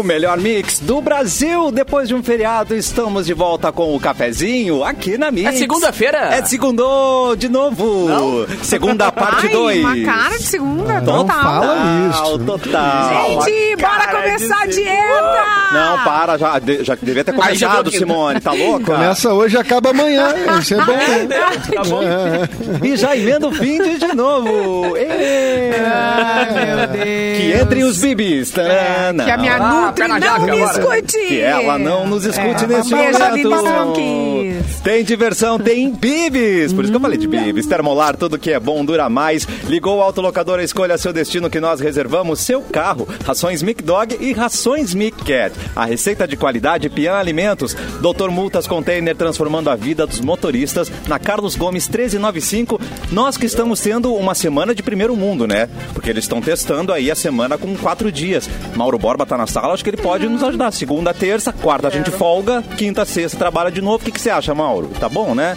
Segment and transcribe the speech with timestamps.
[0.00, 1.70] O melhor mix do Brasil.
[1.70, 5.48] Depois de um feriado, estamos de volta com o cafezinho aqui na Mix.
[5.48, 6.18] É segunda-feira?
[6.34, 8.08] É segundo de novo.
[8.08, 8.46] Não?
[8.62, 9.84] Segunda parte Ai, 2.
[9.84, 11.42] uma cara de segunda, Total, total.
[11.42, 11.76] fala
[12.10, 12.38] isso.
[12.38, 13.10] Total.
[13.44, 15.44] Gente, bora começar a de dieta!
[15.72, 18.40] Não, para, já, já devia ter começado, Simone.
[18.40, 18.94] Tá louca?
[18.94, 20.28] Começa hoje e acaba amanhã.
[20.60, 21.74] Isso é bom.
[21.74, 22.86] Tá bom.
[22.86, 24.94] E já emenda o fim de, de novo.
[24.96, 27.04] Ai, meu Deus.
[27.38, 28.50] Que entrem os bibis.
[28.50, 29.24] Tarana.
[29.24, 30.78] Que a minha Ah, Na não jaca me agora.
[31.00, 31.26] escute.
[31.26, 34.80] Que ela não nos escute É, neste momento.
[34.82, 36.72] Tem diversão, tem bibis.
[36.72, 37.66] Por isso que eu falei de bibis.
[37.66, 39.46] Termolar, tudo que é bom dura mais.
[39.68, 43.06] Ligou o autolocador, escolha seu destino que nós reservamos seu carro.
[43.24, 45.54] Rações Mic Dog e rações Mic Cat.
[45.76, 47.74] A receita de qualidade Pian Alimentos.
[48.00, 50.90] Doutor Multas Container transformando a vida dos motoristas.
[51.06, 52.80] Na Carlos Gomes 1395.
[53.12, 55.68] Nós que estamos tendo uma semana de primeiro mundo, né?
[55.92, 58.48] Porque eles estão testando aí a semana com quatro dias.
[58.74, 60.70] Mauro Borba tá na sala, acho que ele pode nos ajudar.
[60.72, 63.96] Segunda, terça, quarta a gente folga, quinta, sexta trabalha de novo.
[63.96, 64.90] O que, que você acha, Mauro?
[65.00, 65.56] Tá bom, né?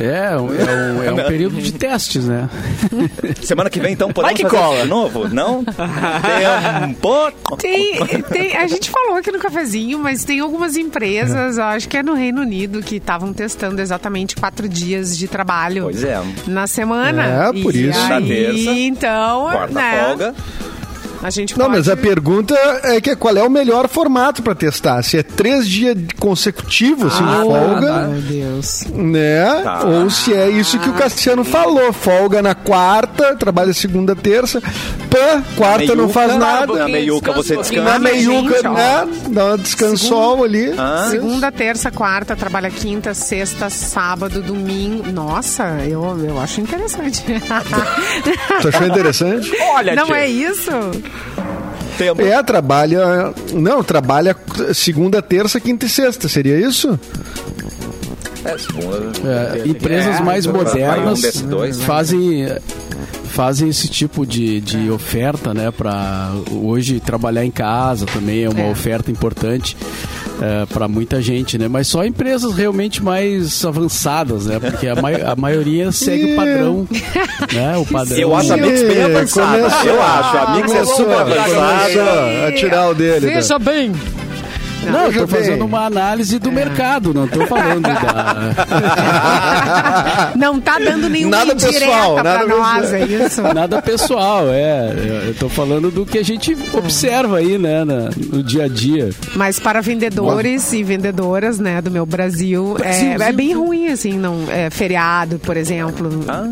[0.00, 2.48] É, é um, é um período de testes, né?
[3.42, 4.82] Semana que vem, então, podemos Vai que fazer cola.
[4.82, 5.28] de novo?
[5.28, 5.64] Não?
[7.58, 7.98] Tem,
[8.30, 12.02] tem- a gente falou aqui no cafezinho, mas tem algumas empresas, eu acho que é
[12.02, 16.20] no Reino Unido, que estavam testando exatamente quatro dias de trabalho Pois é.
[16.46, 17.24] na semana.
[17.48, 18.08] É, por E isso.
[18.08, 20.34] Na Aí, terça, então, Quarta né, folga.
[21.22, 21.78] A gente Não, pode...
[21.78, 25.02] mas a pergunta é que qual é o melhor formato pra testar?
[25.02, 28.84] Se é três dias consecutivos, assim, de folga, Ah, Meu Deus.
[28.92, 29.60] né?
[29.62, 29.84] Tá.
[29.84, 34.60] Ou se é isso que o Cassiano falou, folga na quarta, trabalha segunda, terça,
[35.12, 36.72] pã, quarta não faz nada.
[36.72, 39.08] Na meiuca você Descansa Na meiuca, gente, né?
[39.28, 40.72] Dá uma descansol ali.
[40.76, 45.12] Ah, Segunda, terça, quarta, trabalha quinta, sexta, sábado, domingo.
[45.12, 47.22] Nossa, eu, eu acho interessante.
[48.62, 49.52] Tu achou interessante?
[49.74, 50.16] Olha, Não tia.
[50.16, 50.70] é isso?
[51.98, 52.22] tempo.
[52.22, 53.32] É, trabalha.
[53.52, 54.36] Não, trabalha
[54.74, 56.98] segunda, terça, quinta e sexta, seria isso?
[58.44, 59.12] É, segunda.
[59.24, 61.72] É, empresas mais vai um modernas né?
[61.84, 62.46] fazem
[63.32, 65.70] fazem esse tipo de, de oferta, né?
[65.70, 68.70] Para hoje trabalhar em casa também é uma É.
[68.70, 69.76] oferta importante
[70.72, 71.68] para muita gente, né?
[71.68, 74.58] Mas só empresas realmente mais avançadas, né?
[74.58, 76.88] Porque a, mai- a maioria segue o padrão,
[77.52, 77.76] né?
[77.78, 78.18] O padrão.
[78.18, 79.58] Eu acho a Mix bem avançada.
[79.58, 79.86] Começou.
[79.90, 80.36] Eu acho.
[80.38, 82.46] A Mix é Começou, super avançada.
[82.48, 83.26] a tirar o dele.
[83.26, 83.34] né?
[83.34, 83.92] Veja bem.
[84.90, 85.62] Não, eu tô fazendo bem.
[85.66, 86.38] uma análise É.
[86.38, 88.52] do mercado, não tô falando da.
[90.36, 93.42] Não tá dando nenhuma Nada indireta pessoal, pra nada nós, é isso?
[93.54, 94.92] Nada pessoal, é.
[95.28, 99.10] Eu tô falando do que a gente observa aí, né, no dia a dia.
[99.36, 104.44] Mas para vendedores e vendedoras, né, do meu Brasil, é, é bem ruim, assim, não
[104.50, 106.08] é, feriado, por exemplo,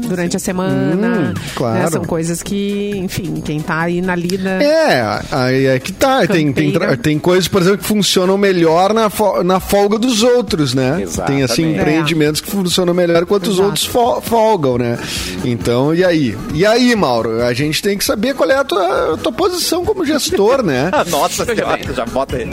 [0.06, 1.30] durante a semana.
[1.30, 1.78] Hum, claro.
[1.78, 4.62] né, são coisas que, enfim, quem tá aí na lida.
[4.62, 6.26] É, aí é que tá.
[6.26, 10.74] Tem, tem, tem coisas, por exemplo, que funcionam melhor na, fo- na folga dos outros,
[10.74, 10.92] né?
[10.94, 11.62] Tem, assim, Exatamente.
[11.80, 13.66] empreendimentos que funcionam melhor enquanto os Exato.
[13.66, 14.98] outros fo- folgam, né?
[15.44, 16.36] Então, e aí?
[16.54, 17.42] E aí, Mauro?
[17.42, 20.90] A gente tem que saber qual é a tua, a tua posição como gestor, né?
[21.10, 22.48] Nossa senhora, já bota aí.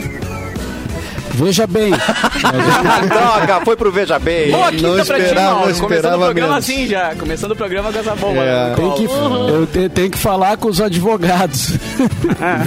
[1.34, 1.92] Veja bem,
[3.08, 4.50] Droga, foi pro Veja Bem.
[4.50, 5.70] Boa quinta Não pra ti, esperava, Mauro.
[5.72, 6.56] não Começando o programa menos.
[6.70, 7.14] assim já.
[7.14, 8.40] Começando o programa com essa bomba.
[8.40, 8.68] É.
[8.70, 8.74] né?
[8.76, 11.72] tem que, eu te- tenho que falar com os advogados.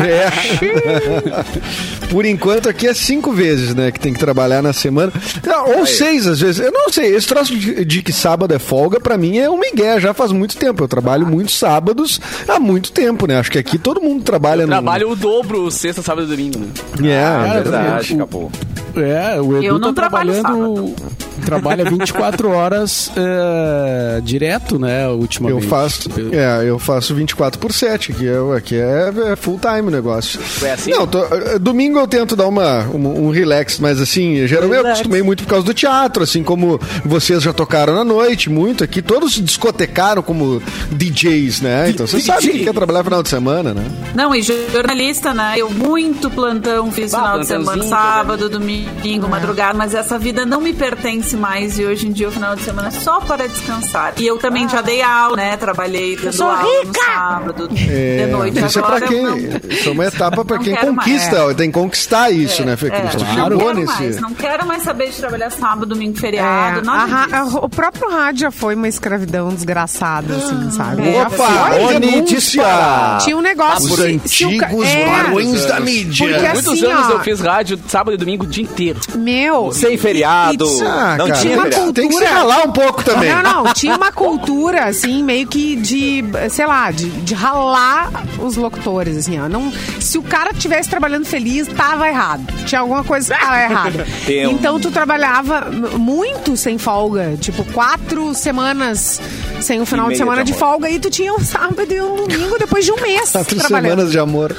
[0.01, 0.29] É.
[2.09, 3.91] Por enquanto aqui é cinco vezes, né?
[3.91, 5.11] Que tem que trabalhar na semana.
[5.47, 6.59] Ah, Ou seis, às vezes.
[6.59, 7.15] Eu não sei.
[7.15, 9.99] Esse troço de, de que sábado é folga, pra mim é um migué.
[9.99, 10.83] Já faz muito tempo.
[10.83, 13.39] Eu trabalho muitos sábados há muito tempo, né?
[13.39, 14.69] Acho que aqui todo mundo trabalha no.
[14.69, 16.59] Trabalho o dobro sexta, sábado e domingo.
[16.99, 17.11] Né?
[17.11, 18.50] É, Cara, Verdade, acabou.
[18.95, 20.95] É, o Edu Eu não tá trabalho trabalhando.
[21.45, 25.07] Trabalha 24 horas é, direto, né?
[25.09, 25.63] Ultimamente.
[25.63, 29.87] Eu faço, é, eu faço 24 por 7, aqui é, aqui é, é full time
[29.87, 30.39] o negócio.
[30.63, 30.91] É assim?
[30.91, 34.87] Não, tô- eh, domingo eu tento dar uma, um, um relax, mas assim, geralmente eu
[34.87, 39.01] acostumei muito por causa do teatro, assim como vocês já tocaram na noite, muito aqui,
[39.01, 40.61] todos se discotecaram como
[40.91, 41.89] DJs, né?
[41.89, 43.83] Então você sabe que quer trabalhar final de semana, né?
[44.13, 45.53] Não, e jornalista, né?
[45.57, 50.61] Eu muito plantão fiz Ah, final de semana, sábado, domingo, madrugada, mas essa vida não
[50.61, 54.13] me pertence mais e hoje em dia o final de semana é só para descansar.
[54.17, 55.57] E eu também já dei aula, né?
[55.57, 57.01] Trabalhei dando sou aula no rica!
[57.05, 58.65] sábado, É, de noite.
[58.65, 59.23] isso Agora é pra quem.
[59.23, 61.07] não- Isso é uma etapa pra não quem quero mais.
[61.09, 63.03] conquista, tem que conquistar isso, né, Fê É,
[63.49, 63.85] não quero nesse.
[64.01, 66.91] mais, não quero mais saber de trabalhar sábado, domingo, É, feriado, disso.
[66.91, 71.07] a- o próprio rádio já foi uma escravidão desgraçada, assim, sabe?
[71.07, 71.69] É, Opa,
[71.99, 72.21] denúncia.
[72.35, 73.17] dispara.
[73.23, 73.91] Tinha um negócio...
[73.93, 76.27] Os antigos é, barões da mídia.
[76.27, 78.99] Porque Muitos assim, anos ó, eu fiz rádio sábado e domingo o dia inteiro.
[79.15, 79.71] Meu...
[79.71, 80.65] Sem feriado.
[80.65, 81.93] e- e- Ah, Ah, Não cara, tinha uma feriado.
[81.93, 82.39] tem que se cultura.
[82.39, 83.29] ralar um pouco também.
[83.35, 88.09] Não, não, tinha uma cultura, assim, meio que de, sei lá, de, de ralar
[88.39, 89.47] os locutores, assim, ó.
[89.49, 92.43] Não, se o cara estivesse trabalhando feliz, tava errado.
[92.65, 94.05] Tinha alguma coisa que tava errada.
[94.47, 99.19] Um- Então tu trabalhava muito sem folga, tipo, quatro semanas
[99.59, 102.15] sem o final de semana de de, folga, e tu tinha um sábado e um
[102.27, 103.89] domingo depois de um mês Quatro trabalhando.
[103.91, 104.55] semanas de amor.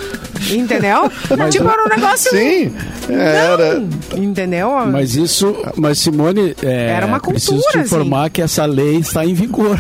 [0.50, 1.10] Entendeu?
[1.50, 2.30] tipo, era um negócio.
[2.30, 2.72] Sim,
[3.08, 3.78] era.
[3.80, 3.88] Não,
[4.22, 4.70] entendeu?
[4.90, 7.86] Mas isso, mas Simone, é, Era uma preciso cultura, te assim.
[7.86, 9.78] informar que essa lei está em vigor.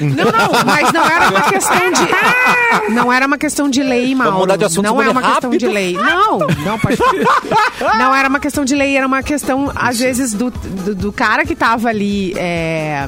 [0.00, 2.04] Não, não, mas não era uma questão de.
[2.90, 4.38] Não era uma questão de lei, Mauro.
[4.38, 5.58] mudar de assunto, não é uma questão rápido.
[5.60, 5.94] de lei.
[5.94, 7.96] Não, não pode falar.
[7.96, 11.44] Não era uma questão de lei, era uma questão, às vezes, do, do, do cara
[11.46, 13.06] que tava ali é,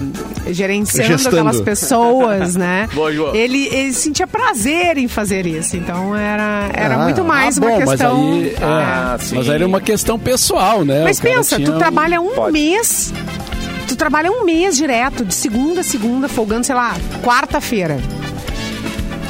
[0.49, 1.37] gerenciando Gestando.
[1.37, 2.89] aquelas pessoas, né?
[2.95, 3.35] Boa, João.
[3.35, 5.77] Ele, ele sentia prazer em fazer isso.
[5.77, 8.17] Então era, era Ah, muito mais Ah, uma bom, mas questão.
[8.33, 9.37] aí, é, Ah, sim.
[9.37, 11.03] mas aí era uma questão pessoal, né?
[11.05, 12.53] Mas pensa, tu um- trabalha um Pode.
[12.53, 13.13] mês.
[13.89, 17.99] Tu trabalha um mês direto, de segunda a segunda, folgando, sei lá, quarta-feira.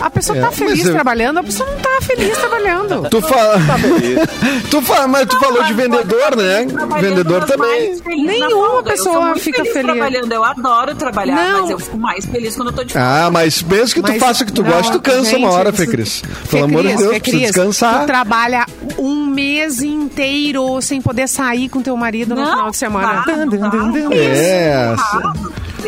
[0.00, 3.08] A pessoa É, tá feliz eu- trabalhando, a pessoa não tá feliz trabalhando.
[3.10, 3.54] Tu fala.
[3.54, 3.76] Tá
[4.70, 6.66] tu fala, mas tu falou de vendedor, né?
[7.00, 7.96] Vendedor também.
[8.06, 9.72] Nenhuma pessoa fica feliz.
[9.72, 9.92] feliz.
[9.92, 11.60] trabalhando, eu adoro trabalhar, Não.
[11.62, 14.18] mas eu fico mais feliz quando eu tô de Ah, mas mesmo que tu Mas-
[14.22, 16.22] faça o que tu não, gosta, tu cansa gente, uma hora, Fê Cris.
[16.50, 18.00] Pelo amor de Deus, precisa descansar.
[18.00, 18.66] Tu trabalha
[18.98, 23.24] um mês inteiro sem poder sair com teu marido no Não, final de semana.
[23.26, 24.14] dá, não dá.
[24.14, 24.94] É,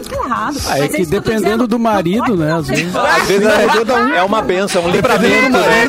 [0.01, 0.57] Muito errado.
[0.69, 2.95] Ah, é Mas que que eu dependendo dizendo, do marido, né, às vezes.
[2.95, 5.51] Às vezes é, é uma benção, um livramento.
[5.59, 5.89] né?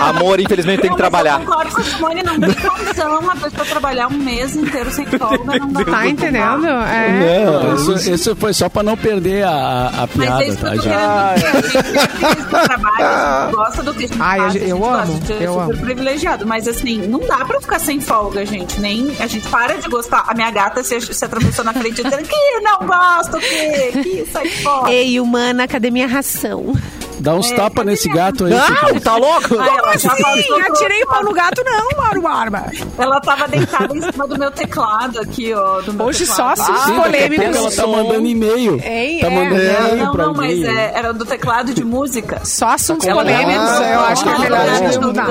[0.00, 1.40] Amor, infelizmente, tem que mas trabalhar.
[1.40, 5.06] Eu concordo com a Simone, não tem condição uma pessoa trabalhar um mês inteiro sem
[5.06, 5.58] folga.
[5.58, 5.84] Não dá.
[5.84, 6.66] Tá entendendo?
[6.66, 7.44] É.
[7.46, 10.62] Não, Isso, isso foi só pra não perder a, a Mas piada, é isso que
[10.64, 10.92] tá, eu tô gente?
[10.92, 11.06] querendo.
[11.06, 15.02] A gente é a gosta do que a gente Ai, eu- faz, a eu gosta,
[15.02, 15.80] amo, a é eu super amo.
[15.84, 16.46] privilegiado.
[16.46, 18.80] Mas assim, não dá pra ficar sem folga, gente.
[18.80, 20.24] Nem a gente para de gostar.
[20.28, 24.48] A minha gata se, se atravessou na frente dizendo que não gosto, que, que sai
[24.48, 24.92] fora.
[24.92, 26.74] Ei, humana, cadê minha ração?
[27.18, 28.52] Dá uns É, tapas nesse minha- gato aí.
[28.52, 29.58] Não, tá louco?
[29.58, 32.66] Aí ela já Sim, passou do atirei o pau no gato, não, Mauro Barba.
[32.98, 35.80] Ela tava deitada em cima do meu teclado aqui, ó.
[35.80, 36.60] Do meu Hoje só teclado.
[36.60, 37.56] assuntos Sim, daqui a pouco polêmicos.
[37.56, 38.80] ela tá mandando e-mail.
[38.84, 39.30] Hein, Tá é.
[39.30, 39.80] mandando É.
[39.80, 42.42] e-mail Não, pra não, mas é, era do teclado de música.
[42.44, 45.26] Só assuntos Ela polêmicos, Ah, eu acho que é melhor a gente mudar.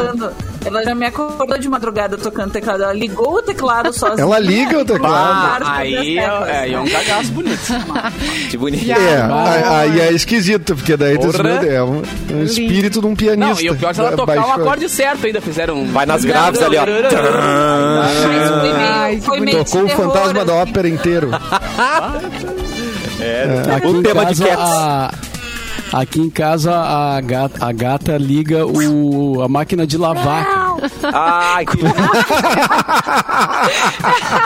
[0.65, 2.83] Ela já me acordou de madrugada tocando teclado.
[2.83, 4.21] Ela ligou o teclado sozinha.
[4.23, 5.63] Ela liga o teclado.
[5.63, 7.59] Vários Aí é, é, é um cagaço bonito.
[8.49, 8.91] Que bonito.
[8.91, 11.29] É, Ah, aí é esquisito, porque daí tu
[11.67, 12.01] é um,
[12.33, 13.53] um espírito de um pianista.
[13.53, 14.49] Não, e o pior é se ela tocar Baixou.
[14.49, 15.41] um acorde certo ainda.
[15.41, 15.91] Fizeram um...
[15.91, 16.85] Vai nas graves ali, ó.
[16.85, 20.71] Mas foi meio, Ai, foi meio Tocou o fantasma da assim.
[20.71, 21.29] ópera inteiro.
[23.17, 23.45] É,
[23.75, 25.34] Aqui o em tema de Cats.
[25.95, 30.64] Aqui em casa a gata, a gata liga o, a máquina de lavar.
[31.13, 31.77] Ai, que...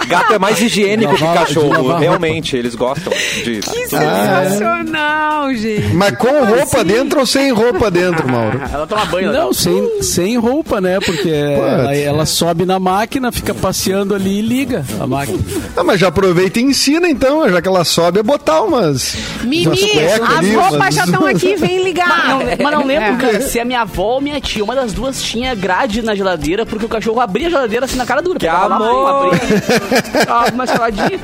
[0.07, 1.97] Gato é mais higiênico que cachorro.
[1.97, 3.11] Realmente, eles gostam
[3.43, 3.59] de...
[3.59, 5.93] Que sensacional, gente.
[5.93, 8.59] Mas com roupa dentro ou sem roupa dentro, Mauro?
[8.71, 9.31] Ela toma banho.
[9.31, 10.99] Não, sem, sem roupa, né?
[10.99, 15.39] Porque ela, ela sobe na máquina, fica passeando ali e liga a máquina.
[15.75, 19.15] Ah, mas já aproveita e ensina então, já que ela sobe, é botar umas.
[19.43, 22.07] Mimi, as roupas umas- já estão aqui, vem ligar.
[22.09, 23.17] Mas não, mas não lembro, É.
[23.17, 26.65] cara, se a minha avó ou minha tia, uma das duas tinha grade na geladeira,
[26.65, 28.37] porque o cachorro abria a geladeira assim na cara dura.
[28.39, 29.09] Que Pegava lá, amor!
[29.33, 31.19] abria, uma saladinha.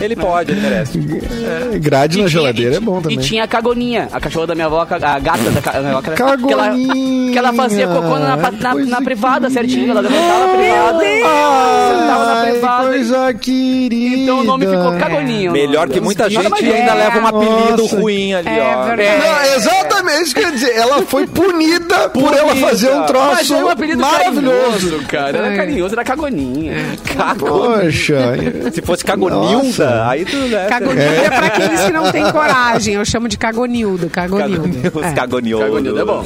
[0.00, 0.98] Ele pode, ele merece.
[1.80, 3.18] Grade E na tinha- geladeira e- é bom também.
[3.18, 4.84] E tinha a cagoninha, a cachorra da minha avó, a
[5.18, 8.50] gata da minha avó, que ela- que ela, Cagoninha, que ela fazia cocô na, na,
[8.50, 9.90] na, na privada, certinho.
[9.90, 11.04] Ela levantava a privada,
[11.94, 12.88] sentava na privada.
[12.88, 14.16] coisa querida.
[14.22, 15.52] Então o nome ficou cagoninho.
[15.52, 16.94] Melhor que muita Nada gente mais ainda é.
[16.94, 17.96] leva um apelido Nossa.
[18.00, 18.86] ruim ali, É ó.
[18.86, 20.76] Não, exatamente isso que eu ia dizer.
[20.76, 23.70] Ela foi punida por ela fazer um Mas troço era um
[24.02, 24.70] apelido maravilhoso.
[24.90, 25.38] carinhoso, cara.
[25.38, 25.56] Era É.
[25.56, 26.74] carinhoso, era cagoninha.
[27.16, 27.46] Cago.
[27.46, 28.34] Poxa.
[28.72, 30.36] Se fosse cagonilda, aí tu...
[30.36, 32.94] Né, Cagonildo é pra aqueles que não têm coragem.
[32.94, 34.08] Eu chamo de cagonildo.
[34.10, 34.98] Cagonildo.
[34.98, 35.12] Os É.
[35.12, 35.64] cagonildo.
[35.64, 36.24] Cagonildo é bom.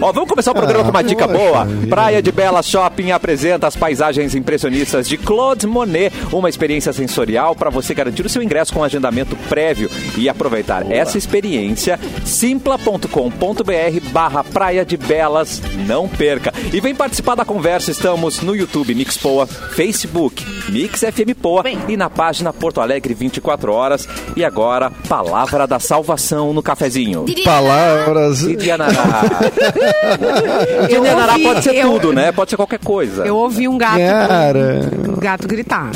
[0.00, 1.64] Ó, vamos começar o programa com uma dica poxa boa.
[1.64, 1.86] vida.
[1.88, 7.68] Praia de Bela Shopping apresenta as paisagens impressionistas de Claude Monet, uma experiência sensorial para
[7.70, 11.98] você garantir o seu ingresso com agendamento prévio e aproveitar essa experiência.
[12.24, 16.52] simpla.com.br barra Praia de Belas, não perca.
[16.72, 21.96] E vem participar da conversa, estamos no YouTube Mix Poa, Facebook Mix FM Poa e
[21.96, 24.08] na página Porto Alegre 24 horas.
[24.36, 27.24] E agora, Palavra da Salvação no cafezinho.
[27.44, 28.42] Palavras.
[28.42, 29.22] E de Anará.
[30.88, 32.32] De Eu Anará ouvi- pode ser eu- tudo, né?
[32.32, 33.24] Pode ser qualquer coisa.
[33.26, 34.80] Eu ouvi um gato, Cara.
[35.08, 35.90] um gato gritar.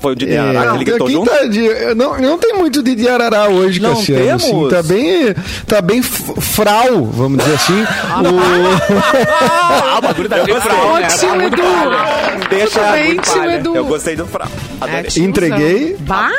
[0.00, 1.30] Foi o Didi Arará que ele gritou Aqui junto?
[1.30, 4.34] tá de- não, não tem muito de de Arará hoje, Não Cassiano.
[4.34, 4.70] assim, temos?
[4.72, 5.34] tá bem,
[5.66, 7.84] tá bem frau, vamos dizer assim.
[8.08, 10.72] Ah, o bagulho da gostei.
[10.72, 11.62] Ótimo, Edu.
[12.50, 13.54] Deixa Tudo bem, muito palha.
[13.56, 13.76] Edu.
[13.76, 14.48] Eu gostei do Frau.
[14.80, 15.06] Adorei.
[15.16, 15.20] É.
[15.20, 15.96] Entreguei.
[16.00, 16.30] Bah,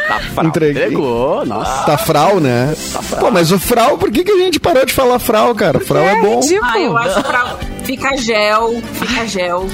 [0.44, 0.88] Entreguei.
[0.90, 1.86] Pegou, nossa.
[1.86, 2.74] Tá frau, né?
[3.20, 5.80] Pô, mas o frau, por que, que a gente parou de falar frau, cara?
[5.80, 6.40] Frau é, bom.
[6.40, 6.62] ridículo.
[6.72, 7.56] Ah, eu acho pra...
[7.84, 9.68] Fica gel, fica gel.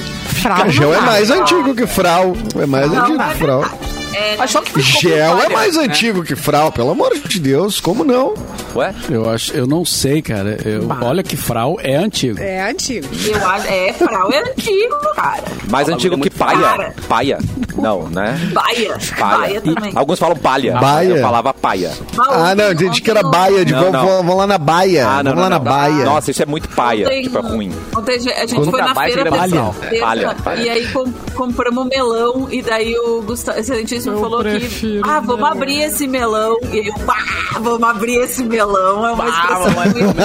[0.44, 2.36] Frau não é mais antigo que frau.
[2.60, 3.64] É mais antigo que frau.
[4.14, 5.84] É, Mas só que Gel é mais né?
[5.84, 8.34] antigo que frau, pelo amor de Deus, como não?
[8.74, 8.94] Ué?
[9.10, 10.56] Eu acho, eu não sei, cara.
[10.64, 12.38] Eu- olha que frau é antigo.
[12.40, 13.06] É antigo.
[13.26, 15.42] eu acho, é, frau é antigo, cara.
[15.70, 16.58] Mais antigo que paia.
[16.58, 16.94] cara.
[17.08, 17.38] Paia.
[17.76, 18.38] Não, né?
[18.52, 18.96] Baia.
[19.18, 19.38] Paia.
[19.38, 19.92] Baia também.
[19.94, 20.76] Alguns falam palha.
[20.78, 21.08] Baia.
[21.14, 21.92] Eu falava paia.
[22.18, 24.06] Ah, não, entendi que era baia, de Não, vamos, não.
[24.18, 25.06] vamos lá na baia.
[25.08, 25.64] Ah, não, vamos lá não, na não.
[25.64, 26.04] baia.
[26.04, 27.06] Nossa, isso é muito paia.
[27.06, 27.72] Ontem- Tipo, é ruim.
[27.96, 30.36] Ontem a gente Quando foi tá na feira é pessoal, palha.
[30.62, 32.48] E aí com- compramos melão.
[32.50, 35.00] E daí o Gustavo, excelentíssimo, falou que.
[35.04, 36.56] Ah, vamos abrir esse melão.
[36.72, 39.06] E aí eu, ah, vamos abrir esse melão.
[39.06, 40.20] É uma expressão muito.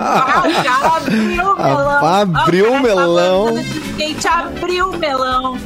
[0.00, 2.06] Ah, o cara abriu o melão.
[2.06, 3.58] Abriu o melão.
[3.58, 5.58] Skate abriu o melão.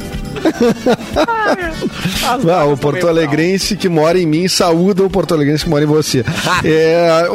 [2.49, 5.87] Ah, o Porto Alegrense que mora em mim saúda o Porto Alegrense que mora em
[5.87, 6.25] você.
[6.65, 7.27] É,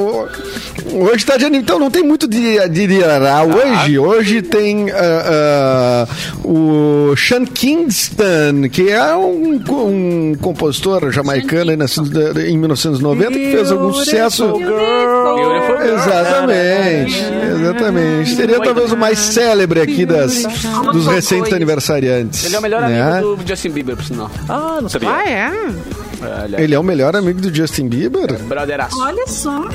[0.94, 4.00] hoje tá de então não tem muito de, de, de Arará hoje.
[4.00, 6.08] Hoje tem ah, ah,
[6.44, 13.94] o Sean Kingston, que é um, um compositor jamaicano nascido em 1990 que fez algum
[13.94, 14.54] sucesso.
[15.94, 17.24] Exatamente,
[17.60, 18.36] exatamente.
[18.36, 20.44] Seria talvez o mais célebre aqui das,
[20.92, 22.46] dos recentes aniversariantes.
[22.46, 22.97] Ele é o melhor né?
[23.02, 24.32] Amigo do Justin Bieber, por sinal.
[24.48, 25.10] Ah, não sabia.
[25.10, 25.52] Ah, é?
[26.58, 28.38] É, ele é é o melhor amigo do Justin Bieber?
[28.44, 29.00] brotheraço.
[29.00, 29.66] Olha só.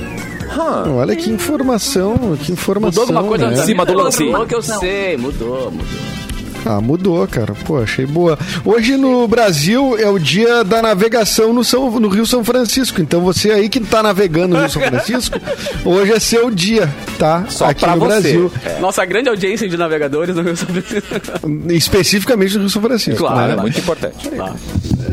[0.97, 3.07] Olha que informação, que informação.
[3.07, 3.53] Mudou alguma coisa né?
[3.53, 4.25] antes Cima do lance.
[4.25, 6.22] Mudou que eu sei, mudou, mudou.
[6.65, 7.55] Ah, mudou, cara.
[7.67, 8.39] Pô, achei boa.
[8.65, 13.01] Hoje no Brasil é o dia da navegação no, São, no Rio São Francisco.
[13.01, 15.39] Então você aí que tá navegando no Rio São Francisco,
[15.85, 16.89] hoje é seu dia,
[17.19, 17.45] tá?
[17.49, 18.07] Só Aqui pra no você.
[18.21, 18.53] Brasil.
[18.65, 18.79] É.
[18.81, 21.13] Nossa grande audiência de navegadores no Rio São Francisco.
[21.71, 23.19] Especificamente no Rio São Francisco.
[23.19, 23.39] Claro.
[23.39, 23.63] Ah, é né?
[23.63, 24.31] muito importante.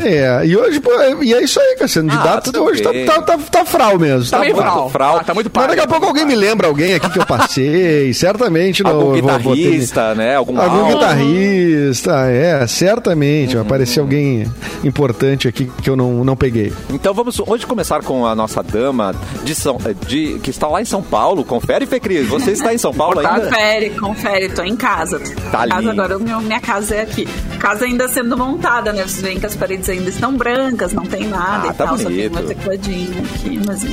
[0.02, 2.10] É, e hoje, pô, é- e é isso aí, Cassiano.
[2.10, 3.06] De Ah, data tudo hoje tá, bem.
[3.06, 4.30] tá, tá, tá fral mesmo.
[4.30, 4.90] Tá meio muito frau.
[4.90, 5.18] frau.
[5.18, 5.70] Ah, tá muito Mas par.
[5.70, 8.14] daqui a pouco alguém me lembra alguém aqui que eu passei.
[8.14, 8.92] Certamente não.
[8.92, 10.36] Algum eu vou- vou ter- guitarrista, né?
[10.36, 11.00] Algum Algum álbum.
[11.40, 13.54] Guitarrista, é, certamente.
[13.56, 14.52] Vai aparecer alguém
[14.84, 16.72] importante aqui que eu não, não peguei.
[16.90, 19.78] Então vamos hoje começar com a nossa dama de São,
[20.08, 21.44] de, que está lá em São Paulo.
[21.44, 22.28] Confere, Fê Cris.
[22.28, 23.48] Você está em São Paulo ainda?
[23.48, 25.20] Confere, confere, tô em casa.
[25.52, 27.28] Tá Em casa agora, meu- minha casa é aqui.
[27.60, 29.04] Casa ainda sendo montada, né?
[29.04, 31.98] Vocês veem que as paredes ainda estão brancas, não tem nada Ah, e tá tal,
[31.98, 32.32] só tem bonito.
[32.32, 33.84] uma tecladinha aqui, mas...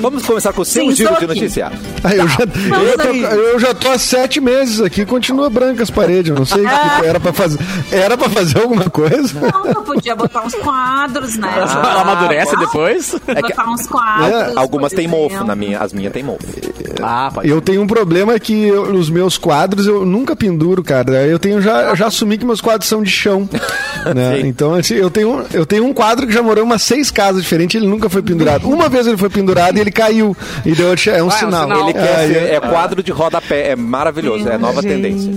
[0.00, 1.26] Vamos começar com o seu Sim, giro de aqui.
[1.26, 1.76] noticiário.
[2.04, 3.22] Ah, eu, já, Vamos eu, tô, aí.
[3.22, 6.30] eu já tô há sete meses aqui, continua branca as paredes.
[6.30, 7.58] Eu não sei o que era pra fazer.
[7.90, 9.38] Era pra fazer alguma coisa?
[9.40, 11.52] Não, eu podia botar uns quadros, né?
[11.56, 13.14] Ela amadurece Ah, depois?
[13.40, 14.28] Botar uns quadros.
[14.30, 16.44] É, Algumas têm mofo, na minha, as minhas têm mofo.
[17.02, 21.24] Ah, pode Eu tenho um problema que eu- os meus quadros eu nunca penduro, cara.
[21.26, 23.48] Eu tenho já, já assumi que meus quadros são de chão.
[24.14, 24.40] né?
[24.40, 27.42] Então, assim, eu tenho, eu tenho um quadro que já morou em umas seis casas
[27.42, 28.68] diferentes ele nunca foi pendurado.
[28.68, 30.36] Uma vez ele foi pendurado e ele caiu.
[30.64, 31.62] E deu, é um Ah, é um sinal.
[31.64, 31.80] sinal.
[31.84, 35.32] Ele quer Aí, ser, é quadro de rodapé, é maravilhoso, é nova tendência.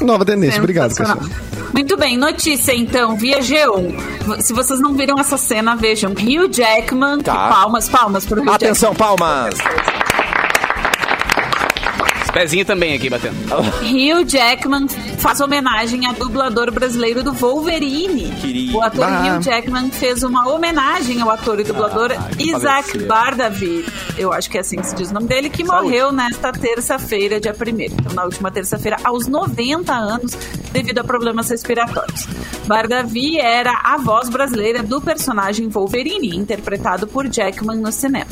[0.00, 0.94] Nova tendência, obrigado.
[0.94, 1.28] Cassiano.
[1.72, 4.40] Muito bem, notícia então, via G1.
[4.40, 6.12] Se vocês não viram essa cena, vejam.
[6.12, 7.48] Hugh Jackman, Tá.
[7.48, 8.54] palmas, palmas pro Hugh Jackman.
[8.70, 9.54] Atenção, palmas!
[12.34, 13.36] Pezinho também aqui batendo.
[13.54, 14.88] Hugh Jackman
[15.18, 18.32] faz homenagem a dublador brasileiro do Wolverine.
[18.40, 18.76] Queria.
[18.76, 19.36] O ator Ah.
[19.38, 23.06] Hugh Jackman fez uma homenagem ao ator e dublador Isaac faleceu.
[23.08, 23.86] Bardavid.
[24.18, 27.40] Eu acho que é assim que se diz o nome dele, que morreu nesta terça-feira,
[27.40, 30.32] dia 1 Então, na última terça-feira, aos 90 anos,
[30.72, 32.26] devido a problemas respiratórios.
[32.66, 38.26] Bardavi era a voz brasileira do personagem Wolverine, interpretado por Jackman no cinema.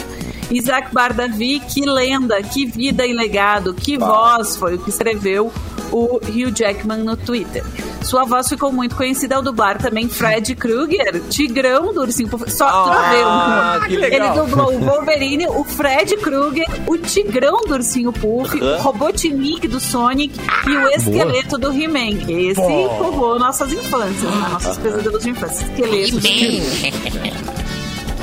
[0.52, 5.52] Isaac Bardavi, que lenda, que vida e legado, que voz foi o que escreveu
[5.90, 7.62] o Hugh Jackman no Twitter.
[8.02, 12.50] Sua voz ficou muito conhecida ao dublar também Fred Krueger, Tigrão do Ursinho Puff.
[12.50, 18.76] Só Ah, ele dublou o Wolverine, o Fred Krueger, o Tigrão do Ursinho Puff, o
[18.82, 22.24] Robotnik do Sonic e o esqueleto do He-Man.
[22.28, 22.60] Esse
[22.98, 24.48] povoou nossas infâncias, né?
[24.50, 25.64] nossos pesadelos de infância.
[25.64, 26.24] Esqueletos.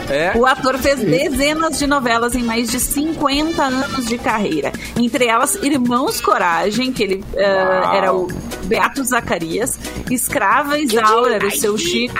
[0.09, 0.33] É.
[0.35, 4.71] O ator fez dezenas de novelas em mais de 50 anos de carreira.
[4.97, 8.27] Entre elas, Irmãos Coragem, que ele eh, era o
[8.63, 12.15] Beato Zacarias, Escrava Isaura era o seu Chico,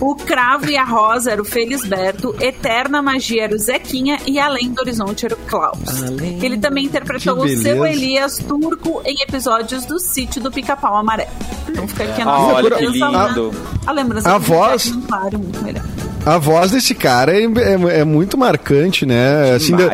[0.00, 4.70] o Cravo e a Rosa era o Felisberto, Eterna Magia era o Zequinha e Além
[4.72, 5.78] do Horizonte era o Klaus.
[6.42, 7.84] Ele também interpretou o seu.
[7.86, 11.30] Elias Turco em episódios do Sítio do Pica-Pau Amarelo.
[11.68, 12.84] Então fica aqui a Ah, nossa lembrança,
[13.28, 13.52] lindo.
[13.86, 15.84] A lembrança A um voz- Claro, muito melhor.
[16.24, 19.54] A voz desse cara é, é- é muito marcante, né?
[19.56, 19.88] Assim, da-.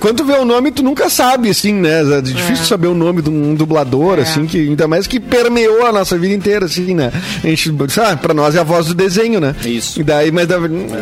[0.00, 2.02] Quando tu vê o nome, tu nunca sabe, assim, né?
[2.18, 5.92] É difícil saber o nome de um dublador, assim, que ainda mais que permeou a
[5.92, 7.12] nossa vida inteira, assim, né?
[7.42, 9.54] A gente, sabe, pra nós é a voz do desenho, né?
[9.64, 10.00] Isso.
[10.00, 10.58] E daí, mas, da-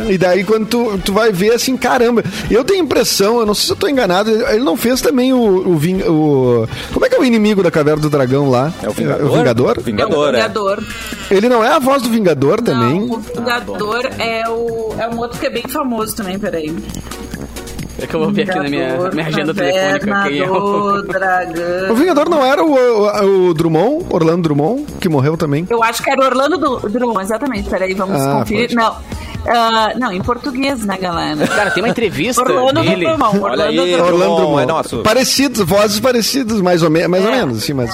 [0.09, 3.53] e daí quando tu, tu vai ver, assim, caramba, eu tenho a impressão, eu não
[3.53, 5.37] sei se eu tô enganado, ele não fez também o,
[5.69, 8.73] o, Ving- o- Como é que é o inimigo da Caverna do Dragão lá?
[8.83, 9.25] É o Vingador?
[9.29, 9.77] o Vingador?
[9.77, 10.41] O Vingador, é o é.
[10.41, 10.83] Vingador.
[11.29, 12.99] Ele não é a voz do Vingador também?
[13.07, 16.73] Não, o Vingador é, o, é um outro que é bem famoso também, peraí.
[18.01, 20.93] É que eu vou ver aqui na minha, minha agenda telefônica quem é o...
[20.95, 21.95] O Dragão.
[21.95, 25.67] Vingador não era o, o- o Drummond, Orlando Drummond, que morreu também?
[25.69, 27.69] Eu acho que era Orlando do- Drummond, exatamente.
[27.69, 28.61] Peraí, vamos Ah, conferir.
[28.69, 28.75] pode.
[28.75, 28.95] Não.
[29.47, 31.47] Ah, não, em português, né, galera?
[31.47, 33.05] Cara, tem uma entrevista Orlando dele.
[33.05, 33.39] Drummond.
[33.39, 34.13] Olha aí, Orlando Drummond.
[34.13, 34.97] Orlando Drummond, é nosso.
[34.99, 37.35] Parecidos, vozes parecidas, mais ou, me mais ou É.
[37.37, 37.91] menos, assim, mas...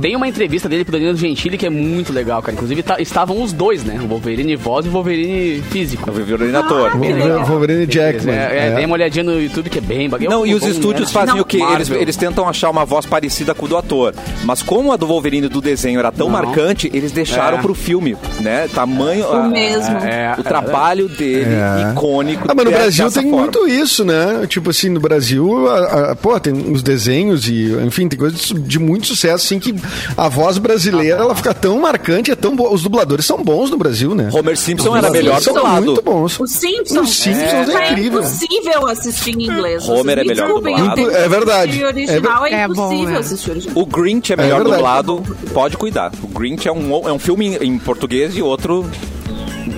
[0.00, 2.54] Tem uma entrevista dele pro Danilo Gentili que é muito legal, cara.
[2.54, 4.00] Inclusive tá- estavam os dois, né?
[4.02, 6.10] O Wolverine voz e o Wolverine físico.
[6.10, 6.92] O Wolverine ator.
[6.94, 7.44] Ah, legal.
[7.44, 8.34] Wolverine Jackman.
[8.34, 10.30] É, é, Dei uma olhadinha no YouTube que é bem bagulho.
[10.30, 11.12] Não, e os estúdios né?
[11.12, 11.58] fazem Não, o quê?
[11.74, 14.14] Eles, eles tentam achar uma voz parecida com o do ator.
[14.44, 16.32] Mas como a do Wolverine do desenho era tão Não.
[16.32, 17.60] marcante, eles deixaram É.
[17.60, 18.68] pro filme, né?
[18.74, 19.24] Tamanho...
[19.26, 19.96] O a- mesmo.
[19.98, 21.90] É, O trabalho dele, É.
[21.92, 22.46] icônico.
[22.48, 23.38] Ah, mas no Brasil tem forma.
[23.42, 24.46] muito isso, né?
[24.48, 28.54] Tipo assim, no Brasil, a- a- pô, tem os desenhos e, enfim, tem coisas de,
[28.54, 29.72] de muito sucesso, assim, que
[30.16, 32.72] a voz brasileira, ela fica tão marcante, é tão boa.
[32.72, 34.28] Os dubladores são bons no Brasil, né?
[34.32, 35.84] Homer Simpson era melhor são dublado.
[35.86, 36.40] muito bons.
[36.40, 37.08] Os Simpsons.
[37.08, 38.20] Os Simpsons é é incrível.
[38.20, 39.88] impossível assistir em inglês.
[39.88, 41.10] Homer é me melhor dublado.
[41.10, 41.70] É verdade.
[41.70, 43.18] assistir original, é, É bom, impossível né?
[43.18, 43.76] assistir original.
[43.82, 44.76] O Grinch é melhor verdade.
[44.76, 45.22] dublado,
[45.52, 46.12] pode cuidar.
[46.22, 48.84] O Grinch é um, é um filme em português e outro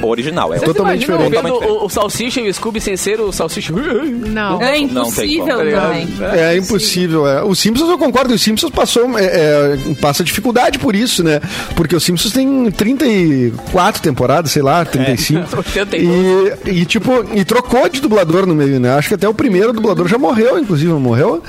[0.02, 0.52] original.
[0.52, 1.30] É Vocês Totalmente diferente.
[1.30, 3.72] vendo Totalmente o, o Salsicha e o Scooby sem ser o Salsicha?
[3.72, 4.60] Não.
[4.60, 5.70] É Não impossível como.
[5.70, 6.08] também.
[6.32, 7.42] É impossível, é.
[7.44, 11.40] Os Simpsons eu concordo, os Simpsons passou, é, é, passa dificuldade por isso, né?
[11.76, 15.56] Porque os Simpsons tem 34 temporadas, sei lá, 35.
[15.58, 16.04] 82.
[16.64, 18.94] E, e, tipo, e trocou de dublador no meio, né?
[18.94, 21.42] Acho que até o primeiro dublador já morreu, inclusive, não morreu?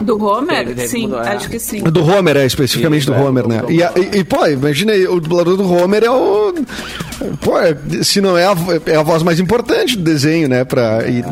[0.00, 0.74] Do Homer?
[0.86, 1.28] Sim, é.
[1.30, 1.82] acho que sim.
[1.82, 3.62] Do Homer, é, especificamente Isso, do é, Homer, né?
[3.68, 6.54] E, e, e, pô, imagina aí, o dublador do Homer é o.
[7.40, 7.67] Pô, é-
[8.02, 8.54] se não é a,
[8.86, 10.64] é a voz mais importante do desenho, né?
[10.64, 11.22] Pra, e-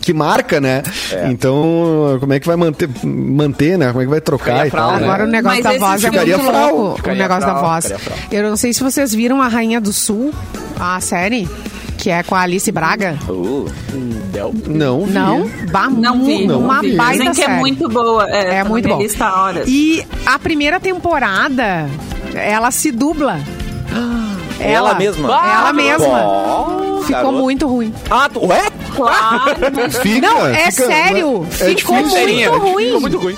[0.00, 0.82] que marca, né?
[1.12, 1.28] É.
[1.30, 3.88] Então, como é que vai manter, manter, né?
[3.88, 5.00] Como é que vai trocar Ficaria e tal, fraude.
[5.00, 5.06] né?
[5.08, 6.76] Agora o negócio Mas da voz é muito frau.
[6.76, 7.10] louco.
[7.10, 7.84] O negócio da frau, voz.
[7.84, 8.18] ficaria frau.
[8.32, 10.32] Eu não sei se vocês viram a Rainha do Sul,
[10.78, 11.48] a série,
[11.98, 13.16] que é com a Alice Braga.
[13.28, 13.66] Uh.
[14.68, 15.12] Não, vi.
[15.14, 15.50] Não?
[15.72, 16.94] Bah, Não vi, não uma vi.
[16.94, 17.58] baita Dizem que é série.
[17.58, 18.28] muito boa.
[18.28, 18.98] É, É tá muito bom.
[19.00, 19.64] lista horas.
[19.66, 21.88] E a primeira temporada,
[22.34, 23.40] ela se dubla.
[24.60, 25.28] Ela mesma.
[25.28, 26.06] Ela mesma.
[26.26, 27.32] Ó, Ficou garoto.
[27.34, 27.94] muito ruim.
[28.10, 28.62] Ah, tu- ué?
[28.94, 29.54] Claro,
[30.02, 31.46] Fica, Não, é fica- sério.
[31.60, 32.22] é ficou difícil.
[32.52, 32.84] muito ruim.
[32.86, 33.36] Ficou muito ruim.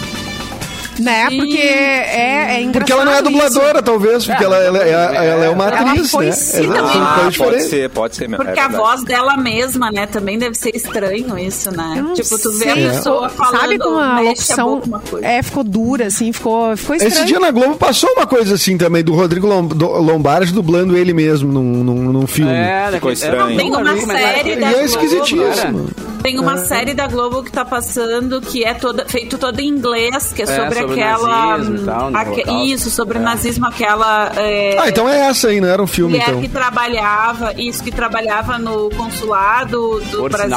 [0.99, 1.27] Né?
[1.31, 3.25] Porque é, é engraçado Porque ela não é isso.
[3.25, 6.33] dubladora, talvez, porque ela, ela, é, ela é uma Ela atriz, foi né?
[6.33, 8.45] sim são Ah, pode ser, pode ser mesmo.
[8.45, 10.07] Porque é a voz dela mesma, né?
[10.07, 12.03] Também deve ser estranho isso, né?
[12.03, 14.83] Não Tipo, tu vê sei, a pessoa falando, Sabe como a locução
[15.23, 17.15] é, ficou dura, assim, ficou, ficou estranho.
[17.15, 21.53] Esse dia na Globo passou uma coisa assim também, do Rodrigo Lombardi dublando ele mesmo
[21.53, 22.53] num, num, num filme.
[22.53, 23.57] É, Ficou estranho.
[23.57, 25.89] Tem uma série E é esquisitíssimo.
[26.23, 30.33] Tem uma série da Globo que tá passando que é toda, feito toda em inglês,
[30.33, 31.57] que é, É, sobre, sobre aquela.
[31.59, 34.33] nazismo tal, no aque- isso, sobre o nazismo, aquela.
[34.37, 36.41] é, Ah, então é essa aí, não era um filme, mulher então.
[36.41, 40.51] que trabalhava, isso, que trabalhava no consulado do Por Brasil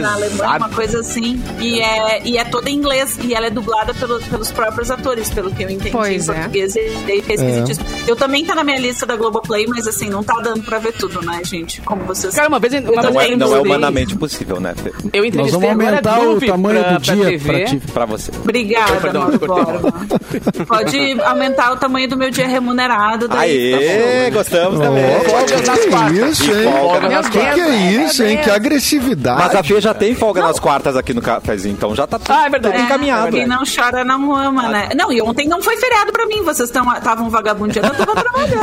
[0.00, 0.12] na.
[0.14, 1.42] Alemanha, uma coisa assim.
[1.60, 3.18] E é, e é toda em inglês.
[3.22, 6.34] E ela é dublada pelo- pelos próprios atores, pelo que eu entendi Pois em é.
[6.34, 6.76] português.
[6.76, 7.86] E é esquisitíssimo.
[8.06, 10.92] Eu também tá na minha lista da Globoplay, mas assim, não tá dando pra ver
[10.92, 11.80] tudo, né, gente?
[11.82, 12.34] Como vocês.
[12.34, 14.74] Cara, uma vez, uma Não é, não é humanamente possível, né?
[15.12, 17.52] Eu Nós entrevistei vamos agora aumentar o tamanho pra, do dia pra TV.
[17.52, 17.82] pra ti.
[17.92, 18.30] Pra você.
[18.42, 19.30] Obrigada, Perdão.
[20.66, 23.28] Pode aumentar o tamanho do meu dia remunerado.
[23.28, 25.04] Daí tá Aê, gostamos também.
[25.24, 26.30] Folgas nas Que quartas.
[26.40, 26.72] isso, E hein?
[26.72, 27.60] folga nas Que que quartas.
[27.68, 28.38] é isso, hein?
[28.42, 29.38] Que agressividade.
[29.42, 32.32] Mas a Fê já tem folga nas quartas aqui no cafezinho, então já tá tudo,
[32.34, 32.74] Ah, é verdade.
[32.76, 33.32] tudo encaminhado.
[33.32, 34.88] Quem não chora não ama, né?
[34.96, 36.42] Não, e ontem não foi feriado pra mim.
[36.42, 38.54] Vocês estavam vagabundeando, eu tava trabalhando.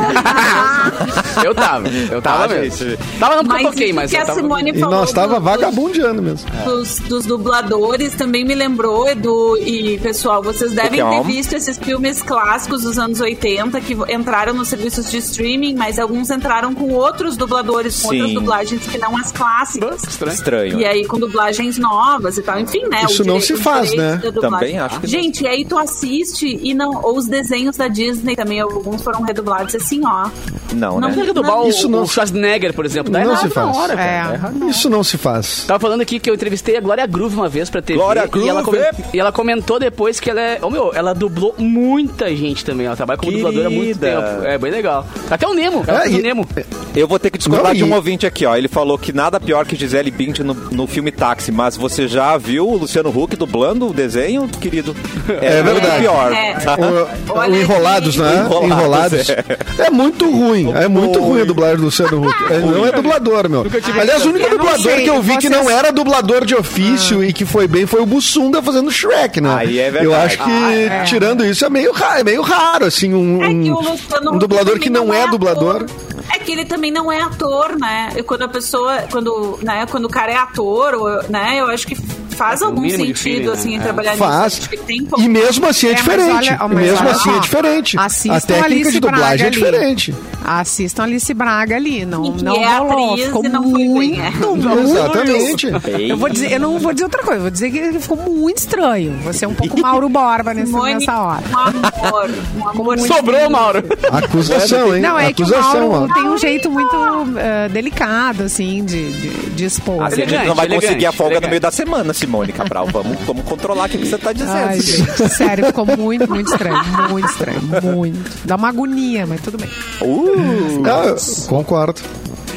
[1.44, 2.86] Eu tava, eu tava Tá, mesmo.
[2.88, 2.98] gente.
[3.18, 4.40] Tava não porque eu Mas toquei, mas que eu a tava...
[4.40, 6.31] Simone E falou nós tava do- vagabundeando mesmo.
[6.64, 11.78] Dos, dos dubladores também me lembrou, Edu e pessoal, vocês devem é ter visto esses
[11.78, 16.90] filmes clássicos dos anos 80 que entraram nos serviços de streaming, mas alguns entraram com
[16.92, 18.16] outros dubladores, com Sim.
[18.20, 20.02] outras dublagens que não as clássicas.
[20.04, 20.34] Estranho.
[20.34, 20.80] Estranho.
[20.80, 23.04] E aí com dublagens novas e tal, enfim, né?
[23.04, 24.20] Isso não se faz, né?
[24.40, 25.10] Também acho que não.
[25.10, 27.00] Gente, e aí tu assiste e não.
[27.02, 30.28] Ou os desenhos da Disney também, alguns foram redublados assim, ó.
[30.72, 31.14] Não, Não né?
[31.14, 33.12] Tem que dublar o, Isso não- o Schwarzenegger, por exemplo.
[33.12, 33.76] Não errado se faz.
[33.76, 33.92] hora.
[33.94, 34.22] É.
[34.26, 34.52] Hora.
[34.68, 35.64] Isso não se faz.
[35.66, 37.98] Tava falando aqui que eu entrevistei a Glória Groove uma vez pra TV.
[37.98, 38.86] Glória e, ela Groove!
[39.12, 40.58] e ela comentou depois que ela é.
[40.62, 42.86] Ô meu, ela dublou muita gente também.
[42.86, 44.22] Ela trabalha como dubladora há muito Querida.
[44.22, 44.44] tempo.
[44.46, 45.06] É bem legal.
[45.30, 45.84] Até o Nemo.
[45.86, 46.46] Ela É, e- o Nemo.
[46.94, 48.54] Eu vou ter que discordar Não, de um e- ouvinte aqui, ó.
[48.56, 52.36] Ele falou que nada pior que Gisele Bündchen no, no filme Táxi, mas você já
[52.36, 54.94] viu o Luciano Huck dublando o desenho, querido?
[55.40, 56.00] É muito verdade.
[56.02, 56.32] pior.
[56.32, 56.52] É.
[56.54, 56.76] tá?
[56.76, 58.44] O, o Enrolados, né?
[58.44, 59.30] Enrolados, Enrolados.
[59.78, 59.90] É.
[59.90, 60.70] muito ruim.
[60.72, 62.52] É muito ruim a dublagem do Luciano Huck.
[62.52, 63.66] Ele não é dublador, meu.
[64.00, 66.11] Aliás, o único dublador sei, que eu vi que não era dublador
[66.44, 69.54] de ofício e que foi bem foi o Bussunda fazendo Shrek, né?
[69.54, 70.04] Aí é verdade.
[70.04, 74.38] Eu acho que, tirando isso, é meio raro, é meio raro, assim, um, É um,
[74.38, 75.82] dublador que não é dublador.
[75.82, 75.86] ator.
[76.34, 78.12] É que ele também não é ator, né?
[78.16, 81.86] E quando a pessoa, quando, né, quando o cara é ator, ou, né, eu acho
[81.86, 81.96] que
[82.34, 83.52] faz É, algum sentido, feeling, né?
[83.52, 83.80] assim, em É.
[83.80, 84.54] trabalhar Faz.
[84.58, 84.68] nisso.
[84.86, 86.30] Tem E mesmo assim é, É, diferente.
[86.30, 87.98] olha- mesmo olha assim só, é diferente.
[87.98, 89.56] assistam A técnica Alice de dublagem Braga é ali.
[89.56, 90.14] diferente.
[90.44, 92.04] Assistam Alice Braga ali.
[92.04, 93.10] Não, E não é rolou.
[93.12, 94.30] atriz Ficou não muito, bem, é.
[94.30, 95.66] muito Exatamente.
[96.08, 98.16] Eu vou dizer, eu não vou dizer outra coisa, eu vou dizer que ele ficou
[98.16, 99.12] muito estranho.
[99.24, 101.42] Você é um pouco Mauro Borba nesse, Simone, nessa hora.
[101.52, 102.30] Um amor.
[102.56, 102.98] Um amor.
[103.00, 103.84] Sobrou, Mauro.
[104.10, 105.02] Acusação, hein?
[105.02, 106.14] Não, é que o Acusação, Mauro ó.
[106.14, 106.96] tem um jeito muito
[107.36, 110.02] eh, delicado, assim, de, de, de expor.
[110.04, 112.86] Assim a gente não vai conseguir a elegante, folga no meio da semana, Simone Cabral.
[112.86, 114.50] Vamos, vamos controlar o que você tá dizendo.
[114.52, 116.82] Ai, gente, sério, ficou muito, muito estranho.
[117.10, 117.60] Muito estranho,
[117.94, 118.30] muito.
[118.46, 119.68] Dá uma agonia, mas tudo bem.
[120.00, 121.14] Uh, Ah,
[121.48, 122.00] concordo.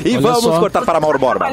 [0.05, 0.59] E Olha vamos só.
[0.59, 1.47] cortar para Mauro Borba.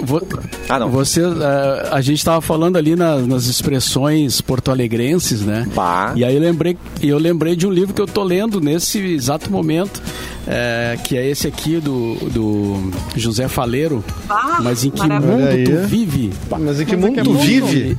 [0.00, 0.22] Vo-
[0.68, 0.90] Ah, não.
[0.90, 5.66] Você, eh, a gente estava falando ali na- nas expressões porto-alegrenses, né?
[5.74, 6.12] Pá.
[6.14, 9.50] E aí eu lembrei, eu lembrei de um livro que eu tô lendo nesse exato
[9.50, 10.02] momento,
[10.46, 14.04] eh, que é esse aqui do, do José Faleiro.
[14.28, 15.32] Ah, Mas em que maravilha.
[15.36, 15.64] mundo aí.
[15.64, 16.32] tu vive?
[16.50, 17.96] Mas em que mundo tu vive?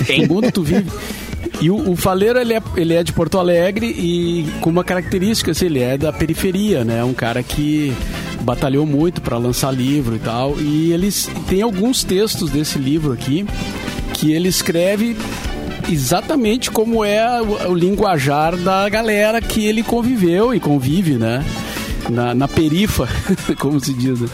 [0.00, 0.90] Em que mundo tu vive?
[1.60, 5.50] E o, o Faleiro, ele é, ele é de Porto Alegre e com uma característica,
[5.50, 7.04] assim, ele é da periferia, né?
[7.04, 7.92] Um cara que
[8.40, 10.58] batalhou muito para lançar livro e tal.
[10.60, 13.46] E eles tem alguns textos desse livro aqui
[14.14, 15.16] que ele escreve
[15.88, 21.44] exatamente como é o, o linguajar da galera que ele conviveu e convive, né?
[22.08, 23.06] Na, na perifa,
[23.58, 24.28] como se diz, né?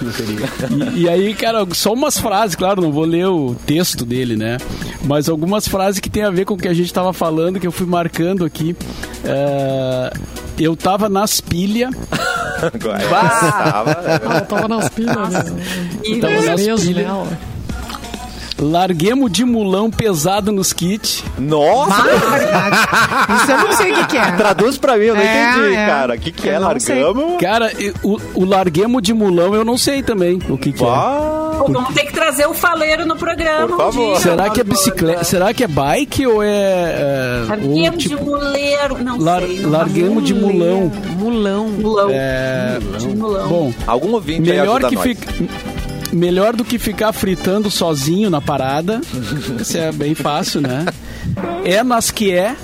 [0.95, 4.57] E, e aí, cara, só umas frases, claro, não vou ler o texto dele, né?
[5.05, 7.66] Mas algumas frases que tem a ver com o que a gente tava falando, que
[7.66, 8.75] eu fui marcando aqui.
[9.25, 10.12] É,
[10.59, 11.90] eu tava nas pilhas.
[12.62, 15.62] Agora, tava- tava nas pilhas, né?
[16.21, 17.07] Tava nas Mesmo, pilhas.
[17.07, 17.38] né?
[18.59, 21.23] Larguemos de mulão pesado nos kits.
[21.38, 22.03] Nossa!
[23.42, 24.33] Isso eu não sei o que, que é.
[24.33, 25.87] Traduz pra mim, eu não É, entendi, é.
[25.87, 26.14] cara.
[26.14, 26.59] O que, que é?
[26.59, 27.03] Não sei.
[27.03, 27.38] Largamos?
[27.40, 27.71] Cara,
[28.03, 30.87] o, o larguemos de mulão eu não sei também o que, que é.
[31.61, 33.69] Ah, Vamos ter que trazer o faleiro no programa.
[33.69, 34.09] Por favor.
[34.11, 34.21] Um dia.
[34.21, 35.25] Será que é bicicleta?
[35.25, 36.47] Será que é bike ou é.
[36.49, 38.99] é ou, Larguemos tipo, de muleiro.
[39.03, 39.61] Não lar- sei.
[39.61, 40.92] não larguemos de mulão.
[41.19, 41.69] Mulão.
[41.69, 42.09] Mulão.
[42.12, 43.49] É, De mulão.
[43.49, 45.29] bom, algum ouvinte melhor que fica.
[46.12, 49.01] Melhor do que ficar fritando sozinho na parada.
[49.61, 50.87] Isso é bem fácil, né?
[51.64, 52.55] É nas que é.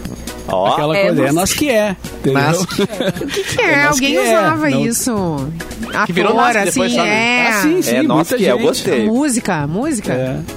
[0.48, 1.96] Ó, Aquela É coisa, é nas que é.
[2.18, 2.32] Entendeu?
[2.42, 3.76] Nas- O que, que é?
[3.76, 5.48] Mas Alguém que é, usava não- isso.
[5.88, 7.08] Ator, Que virou Nasce depois, assim, sabe?
[7.08, 7.48] é.
[7.48, 8.66] Ah, sim, sim, é nós que é, eu gente.
[8.66, 9.04] gostei.
[9.06, 10.12] Música, música.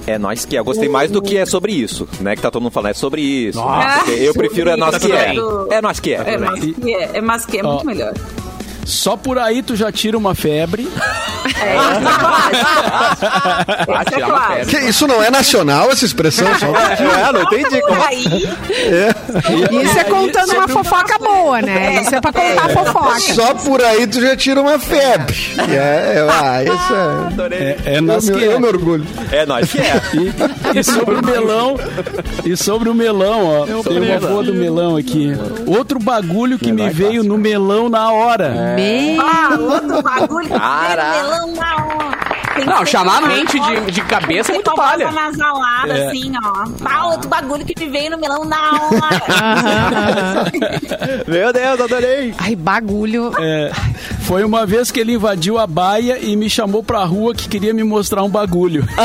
[0.08, 0.14] É.
[0.14, 0.60] É nós que é.
[0.60, 2.36] Eu gostei mais do que é sobre isso, né?
[2.36, 3.60] Que tá todo mundo falando, é sobre isso.
[3.60, 4.10] Nossa.
[4.12, 5.34] Eu prefiro é nós Sobre que é.
[5.34, 5.68] isso.
[5.72, 6.24] É nós que é.
[6.26, 8.14] É, mas que é, é, mas que é muito melhor.
[8.86, 10.88] Só por aí tu já tira uma febre.
[11.60, 11.76] É,
[14.02, 14.66] essa é é.
[14.66, 16.48] Que isso não é nacional, essa expressão?
[16.60, 16.68] Só...
[16.68, 18.04] É, não entendi como.
[18.04, 18.26] Aí,
[19.84, 22.02] Isso é contando uma fofoca boa, né?
[22.02, 23.20] Isso é pra contar fofoca.
[23.20, 25.36] Só por aí tu já tira uma febre.
[25.70, 25.76] É,
[26.18, 27.28] é, ah, isso é.
[27.28, 27.60] Adorei.
[27.60, 28.60] É, é Eu, me- que eu é.
[28.60, 29.06] me orgulho.
[29.32, 30.02] É nós que é.
[30.74, 31.76] E, e sobre o melão,
[32.46, 35.32] e sobre o melão, ó, tem uma boa do melão aqui.
[35.66, 37.28] Outro bagulho que me Melão é veio clássico.
[37.34, 38.76] no melão na hora.
[38.76, 40.50] Meu ah, outro bagulho.
[40.50, 41.12] Cara.
[41.12, 42.25] Melão na hora.
[42.64, 45.08] Não, que chamar a mente de- de cabeça é que muito palha.
[45.08, 46.08] voz anasalada, É.
[46.08, 46.66] assim, ó.
[46.86, 50.46] Ah, outro bagulho que me veio no melão na hora.
[51.28, 52.34] Meu Deus, adorei.
[52.38, 53.32] Ai, bagulho.
[53.40, 53.72] É,
[54.22, 57.74] foi uma vez que ele invadiu a baia e me chamou pra rua que queria
[57.74, 58.88] me mostrar um bagulho.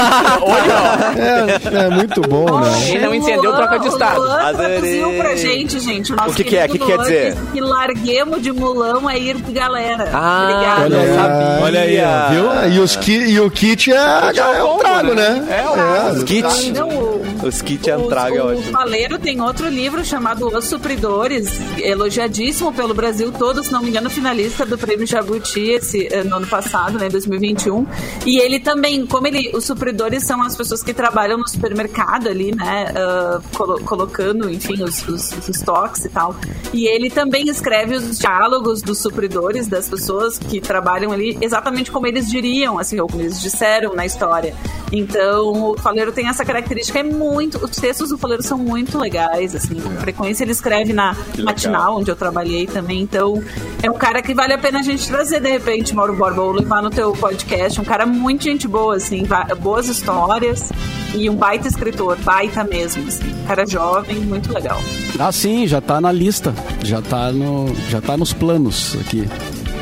[1.16, 2.70] É, é muito bom, né?
[2.86, 4.20] Quem não entendeu, troca de estado.
[4.20, 4.70] O Luan Adorei.
[4.80, 6.12] traduziu pra gente, gente.
[6.12, 6.66] O, nosso O que que é?
[6.66, 7.36] O que quer dizer?
[7.52, 10.08] Que larguemos de mulão é ir galera.
[10.12, 10.82] Ah, Obrigada.
[10.94, 12.30] Olha aí, olha aí, ó,
[12.68, 12.72] viu?
[12.72, 15.46] E, os ki, e o kit é, é o trago, né?
[15.50, 16.68] É, Os kits.
[16.70, 18.72] Não, o- Os kits é o- traga, é o ótimo.
[18.72, 21.48] Faleiro tem outro livro chamado Os Supridores,
[21.78, 26.36] elogiadíssimo pelo Brasil todo, se não me engano, finalista do Prêmio Jabuti esse, eh, no
[26.36, 27.86] ano passado, né, 2021.
[28.26, 32.54] E ele também, como ele, os supridores são as pessoas que trabalham no supermercado ali,
[32.54, 36.34] né, ah, colo- colocando, enfim, os, os- os estoques e tal.
[36.72, 42.06] E ele também escreve os diálogos dos supridores, das pessoas que trabalham ali, exatamente como
[42.06, 44.54] eles diriam, assim, ou como eles disseram na história.
[44.92, 47.62] Então, o Faleiro tem essa característica, é muito.
[47.64, 49.80] Os textos do Faleiro são muito legais, assim.
[49.80, 53.02] Com frequência ele escreve na matinal, onde eu trabalhei também.
[53.02, 53.42] Então,
[53.82, 56.52] é um cara que vale a pena a gente trazer, de repente, Mauro Borba, ou
[56.52, 57.80] levar no teu podcast.
[57.80, 59.22] Um cara muito gente boa, assim,
[59.60, 60.72] boas histórias.
[61.14, 63.32] E um baita escritor, baita mesmo, assim.
[63.42, 64.80] Um cara jovem, muito legal.
[65.18, 66.54] Ah, sim, já tá na lista.
[66.82, 69.28] Já tá, no, já tá nos planos aqui.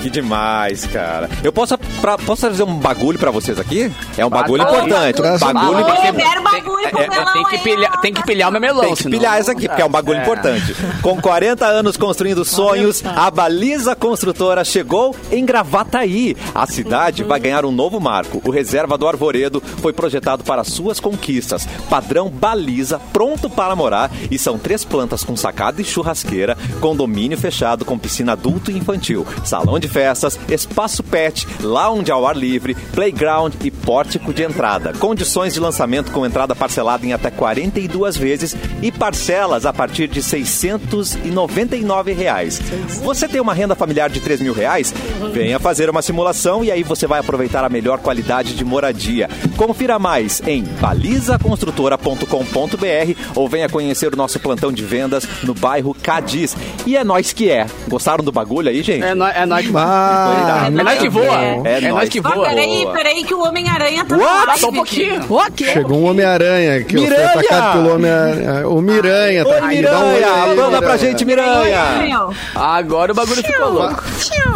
[0.02, 1.28] Que demais, cara.
[1.42, 3.92] Eu posso, pra, posso trazer um bagulho pra vocês aqui?
[4.16, 4.82] É um bagulho Bagulho.
[4.86, 5.20] importante.
[5.20, 7.87] Um bagulho eu quero bagulho pro é- é- melão Tem que, aí, pilhar, ó.
[8.00, 8.80] Tem que pilhar o meu melão.
[8.84, 10.22] Tem que senão- pilhar essa aqui, porque é um bagulho É.
[10.22, 10.74] importante.
[11.02, 16.36] Com 40 anos construindo sonhos, a Baliza Construtora chegou em Gravataí.
[16.54, 18.40] A cidade vai ganhar um novo marco.
[18.44, 21.66] O Reserva do Arvoredo foi projetado para suas conquistas.
[21.90, 24.10] Padrão Baliza, pronto para morar.
[24.30, 29.26] E são três plantas com sacada e churrasqueira, condomínio fechado com piscina adulto e infantil,
[29.44, 34.92] salão de festas, espaço pet, lounge ao ar livre, playground e pórtico de entrada.
[34.98, 40.22] Condições de lançamento com entrada parcelada em até 42 vezes e parcelas a partir de
[40.22, 42.60] 699 reais.
[43.02, 44.92] Você tem uma renda familiar de 3 mil reais?
[45.32, 49.28] Venha fazer uma simulação e aí você vai aproveitar a melhor qualidade de moradia.
[49.56, 56.56] Confira mais em balizaconstrutora.com.br ou venha conhecer o nosso plantão de vendas no bairro Cadiz.
[56.86, 57.66] E é nós que é.
[57.88, 59.02] Gostaram do bagulho aí, gente?
[59.04, 61.40] É nóis é nóis que, Ah, é nóis que voa.
[61.40, 61.60] É.
[61.64, 62.08] É, É nóis nóis.
[62.08, 62.48] que Ah, voa.
[62.48, 62.92] peraí, Boa.
[62.94, 64.60] peraí, que o Homem-Aranha tá What?
[64.60, 65.24] Só um pouquinho.
[65.28, 65.64] O quê?
[65.72, 67.32] Chegou um Homem-Aranha que Miranha!
[67.78, 68.68] Foi atacado pelo Homem-Aranha.
[68.68, 69.82] O Miranha tá Oi, aqui.
[69.82, 70.34] Dá um oi Miranha!
[70.44, 70.98] aí, Manda pra Miranha.
[70.98, 71.84] gente, Miranha!
[71.98, 72.28] Miranha.
[72.54, 74.02] Agora o bagulho ficou louco.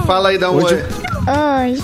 [0.06, 0.82] Fala aí, dá um oi.
[1.24, 1.76] Ai.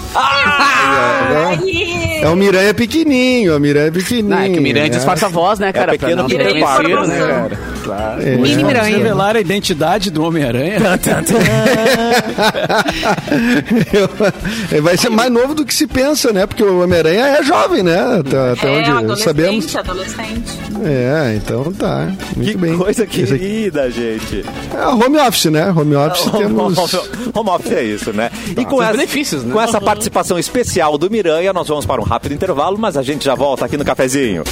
[2.22, 4.34] É o Miranha pequenininho, o Miranha pequenininho.
[4.34, 4.90] Não, é que o Miranha né?
[4.90, 5.92] disfarça a voz, né, cara?
[5.92, 7.58] pequeno pra não né, cara?
[7.84, 8.20] Claro.
[8.22, 8.36] É.
[8.36, 8.96] Mini Vamos Miranha.
[8.96, 10.78] revelar a identidade do Homem-Aranha.
[14.82, 16.46] Vai ser mais novo do que se pensa, né?
[16.46, 17.98] Porque o Homem-Aranha é jovem, né?
[18.20, 19.76] Até, até É, onde adolescente, sabemos.
[19.76, 20.58] adolescente.
[20.84, 22.12] É, então tá.
[22.36, 22.76] Muito Que bem.
[22.76, 24.44] coisa querida, gente.
[24.74, 25.70] É home office, né?
[25.70, 26.78] Home office temos.
[27.34, 28.30] Home office é isso, né?
[28.56, 29.52] E com essa, benefícios, né?
[29.52, 33.24] com essa participação especial do Miranha, nós vamos para um rápido intervalo, mas a gente
[33.24, 34.44] já volta aqui no cafezinho.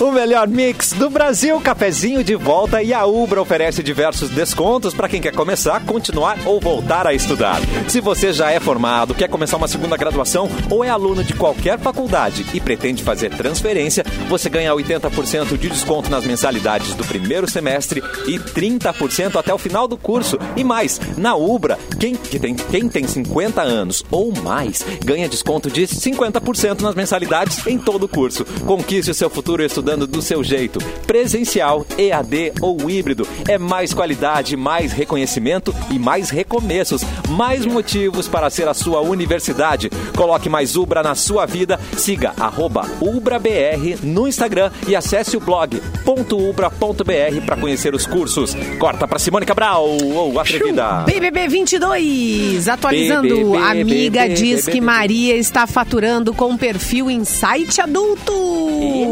[0.00, 5.08] O melhor mix do Brasil, cafezinho de volta e a Ubra oferece diversos descontos para
[5.08, 7.60] quem quer começar, continuar ou voltar a estudar.
[7.88, 11.80] Se você já é formado, quer começar uma segunda graduação ou é aluno de qualquer
[11.80, 18.00] faculdade e pretende fazer transferência, você ganha 80% de desconto nas mensalidades do primeiro semestre
[18.28, 20.38] e 30% até o final do curso.
[20.54, 25.68] E mais, na Ubra, quem, que tem, quem tem 50 anos ou mais ganha desconto
[25.68, 28.44] de 50% nas mensalidades em todo o curso.
[28.64, 30.78] Conquiste o seu futuro estudando do seu jeito.
[31.06, 33.26] Presencial, EAD ou híbrido.
[33.48, 37.02] É mais qualidade, mais reconhecimento e mais recomeços.
[37.30, 39.88] Mais motivos para ser a sua universidade.
[40.14, 41.80] Coloque mais Ubra na sua vida.
[41.96, 48.54] Siga arroba UbraBR no Instagram e acesse o blog .ubra.br para conhecer os cursos.
[48.78, 51.04] Corta para Simone Cabral, ou atrevida.
[51.06, 53.28] BBB 22, atualizando.
[53.28, 54.86] BBB, Amiga BBB, diz que BBB.
[54.86, 58.32] Maria está faturando com perfil em site adulto.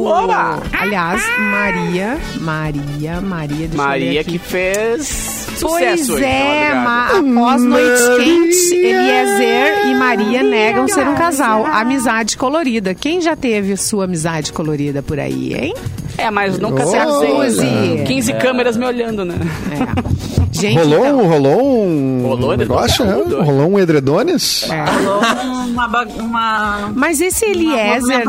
[0.05, 0.66] Oba!
[0.73, 4.31] Aliás, Maria, Maria, Maria, deixa eu ver Maria aqui.
[4.33, 7.23] que fez Pois sucesso é, na madrugada.
[7.23, 11.65] ma, após Noite Quente, Eliezer e Maria negam ser um casal.
[11.67, 12.95] Amizade colorida.
[12.95, 15.75] Quem já teve sua amizade colorida por aí, hein?
[16.19, 17.67] É, mas nunca se acuse.
[18.07, 19.35] 15 câmeras me olhando, né?
[19.73, 20.36] É.
[20.61, 23.19] Gente, Rolou, então, um- rolou um Rolou negócio, né?
[23.21, 23.43] edredom.
[23.45, 24.69] Rolou um edredones?
[24.71, 24.85] é.
[24.85, 25.21] Rolou
[25.67, 25.87] uma,
[26.19, 28.25] uma, Mas esse Eliezer,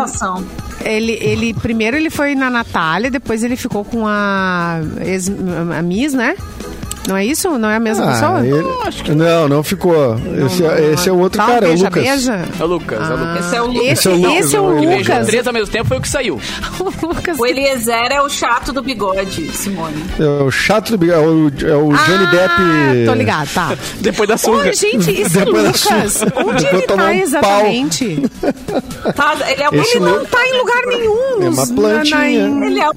[0.86, 5.30] ele, ele primeiro ele foi na Natália, depois ele ficou com a, ex,
[5.78, 6.36] a Miss, né?
[7.08, 7.58] Não é isso?
[7.58, 8.46] Não é a mesma Ah, pessoa?
[8.46, 10.15] ele- Não, não ficou.
[10.46, 12.04] esse, é- esse é o outro Tá, cara, é o beija, Lucas.
[12.04, 12.46] beija.
[12.60, 13.46] É o Lucas, é o Lucas.
[13.46, 13.82] Esse é o Lucas.
[13.84, 15.28] Esse, Esse é o Lucas, esse é o ele Lucas.
[15.28, 16.39] três ao mesmo tempo foi o que saiu.
[16.80, 17.39] O Lucas.
[17.39, 20.04] O Eliezer é o chato do bigode, Simone.
[20.20, 23.06] É o chato do bigode, é o, é o Johnny ah, Depp.
[23.06, 23.74] tô ligado, tá.
[24.02, 24.70] Depois da surra.
[24.70, 28.22] Ô, gente, esse Depois Lucas, onde ele tá um exatamente?
[29.15, 31.43] Tá, ele é o Ele não tá em lugar nenhum.
[31.43, 32.48] É uma plantinha.
[32.50, 32.93] na- Ele é o...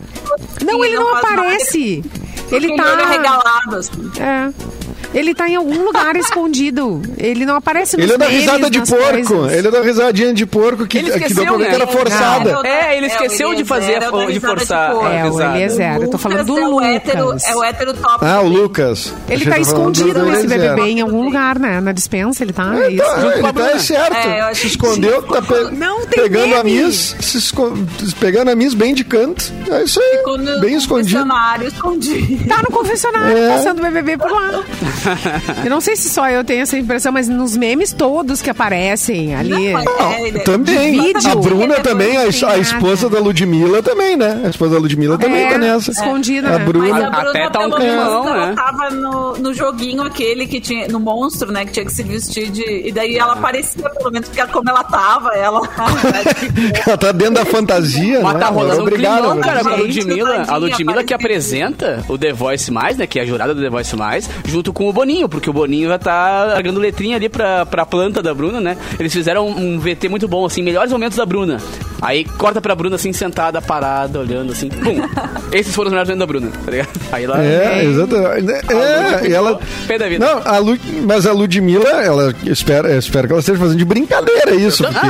[0.64, 2.04] Não, ele não faz nada, aparece.
[2.50, 3.08] Ele tá.
[3.08, 4.10] regalado, assim.
[4.18, 4.79] É.
[5.12, 7.02] Ele tá em algum lugar escondido.
[7.18, 9.24] Ele não aparece nos Ele é da risada de porco.
[9.34, 9.52] coisas.
[9.58, 11.68] Ele é da risadinha de porco que, Ele que esqueceu, deu pra ver né?
[11.70, 12.60] que era forçada.
[12.68, 15.12] É, ele É, o esqueceu de Eliezer fazer, é o da de de forçar a
[15.12, 15.56] É, o risada.
[15.58, 15.96] Eliezer.
[16.02, 16.88] Eu tô falando do Lucas é o Lucas.
[16.94, 18.24] hétero, é o hétero top.
[18.24, 19.14] Ah, o Lucas.
[19.28, 20.46] Ele tá que escondido do nesse.
[20.46, 21.80] BBB em algum lugar, né?
[21.80, 22.74] Na dispensa ele tá.
[22.76, 23.04] É isso.
[23.04, 24.16] Tá, ele tá é certo.
[24.28, 26.84] É, eu acho se que escondeu, tá pe- Não tem pegando a meme.
[26.84, 27.72] Miss, se esco-
[28.20, 29.52] pegando a Miss bem de canto.
[29.70, 31.18] É isso aí, Ficou no bem escondido.
[31.20, 32.48] confessionário, escondido.
[32.48, 33.48] Tá no confessionário, É.
[33.56, 34.62] passando BBB por lá.
[35.64, 39.34] Eu não sei se só eu tenho essa impressão, mas nos memes todos que aparecem
[39.34, 39.72] ali.
[39.72, 40.92] Não, Não, É, também.
[40.92, 41.30] de vídeo.
[41.30, 44.40] A Bruna Ele é também, a, a esposa da Ludmilla também, né?
[44.44, 45.90] A esposa da Ludmilla também É, tá nessa.
[45.90, 46.64] escondida, A né?
[46.64, 46.88] Bruna.
[46.88, 48.54] Mas a Bruna, Até tá um pelo menos, climão, ela né?
[48.54, 51.64] tava no, no joguinho aquele que tinha, no monstro, né?
[51.64, 52.62] Que tinha que se vestir de.
[52.88, 55.60] E daí ela aparecia, pelo menos, porque como ela tava, ela.
[56.86, 58.40] Ela tá dentro da fantasia, Mas né?
[58.40, 60.44] tá rolando um climão, cara, com a Ludmilla.
[60.48, 63.06] A Ludmilla que apresenta o The Voice Mais, né?
[63.06, 65.88] Que é a jurada do The Voice Mais, junto com o Boninho, porque o Boninho
[65.88, 68.76] já tá largando letrinha ali pra, pra planta da Bruna, né?
[68.98, 71.58] Eles fizeram um, um VT muito bom, assim, melhores momentos da Bruna.
[72.02, 75.00] Aí corta pra Bruna, assim, sentada, parada, olhando, assim, pum.
[75.52, 76.88] Esses foram os melhores momentos da Bruna, tá ligado?
[77.12, 77.42] Aí ela...
[77.44, 78.50] É, exatamente.
[78.72, 79.60] É, e ela.
[79.86, 80.24] Pé da vida.
[80.24, 84.54] Não, a Lu, mas a Ludmilla, ela espera, espero que ela esteja fazendo de brincadeira
[84.54, 85.06] isso, porque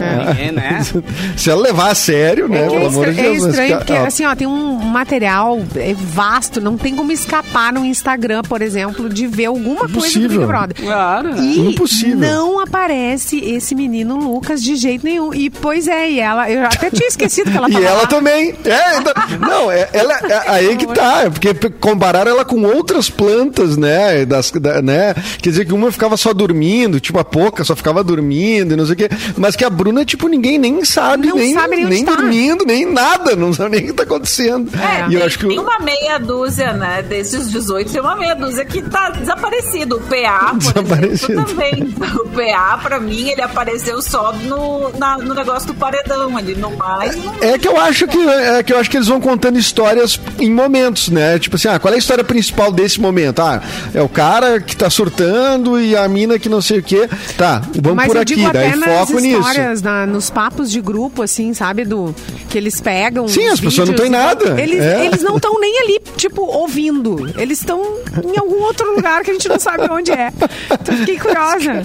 [0.00, 0.80] é, né?
[1.36, 3.46] se ela levar a sério, né, É, que é pelo amor de é Deus, mas
[3.48, 7.72] estranho, ca- porque ah, assim, ó, tem um material é, vasto, não tem como escapar
[7.72, 10.28] no Instagram, por exemplo, de ver alguma coisa do Impossível.
[10.40, 10.76] Big Brother.
[10.76, 11.36] Claro.
[11.38, 12.16] E Impossível.
[12.18, 15.32] não aparece esse menino Lucas de jeito nenhum.
[15.34, 18.06] E pois é, e ela, eu até tinha esquecido que ela E tava ela lá.
[18.06, 18.54] também.
[18.64, 21.22] É, então- não, é, ela, é, aí que tá.
[21.24, 24.24] é Porque compararam ela com outras plantas, né?
[24.24, 25.14] Das, da- né?
[25.42, 28.84] Quer dizer que uma ficava só dormindo, tipo a Poca só ficava dormindo e não
[28.86, 29.08] sei o quê.
[29.36, 32.14] Mas que a Bruna, tipo, ninguém nem sabe, Não nem, sabe nem nem tá.
[32.14, 33.36] dormindo, nem nada.
[33.36, 34.70] Não sabe nem o que tá acontecendo.
[34.76, 35.46] É, e eu tem, acho que.
[35.46, 37.02] tem uma meia dúzia, né?
[37.08, 39.96] Desde os 18, tem uma meia dúzia que tá desaparecido.
[39.96, 41.32] O PA, por Desaparecido.
[41.32, 41.94] exemplo, também.
[42.18, 46.70] O PA, pra mim, ele apareceu só no, na- no negócio do paredão ali, no
[46.76, 47.16] mais.
[47.16, 50.20] não- É que eu acho que é que eu acho que eles vão contando histórias
[50.38, 51.38] em momentos, né?
[51.38, 53.40] Tipo assim, ah, qual é a história principal desse momento?
[53.40, 53.62] Ah,
[53.94, 57.08] é o cara que tá surtando e a mina que não sei o quê.
[57.36, 59.38] Tá, vamos Mas por eu aqui, digo daí até nas foco nisso.
[59.40, 61.84] histórias, na- nos papos de grupo, assim, sabe?
[61.84, 62.14] Do,
[62.48, 63.26] que eles pegam.
[63.28, 64.60] Sim, as pessoas não têm nada.
[64.60, 65.06] Eles, É.
[65.06, 67.30] eles não estão nem ali, tipo, ouvindo.
[67.36, 67.80] Eles estão
[68.24, 70.32] em algum outro lugar que a gente não sabe onde é.
[70.70, 71.82] Então fiquei curiosa.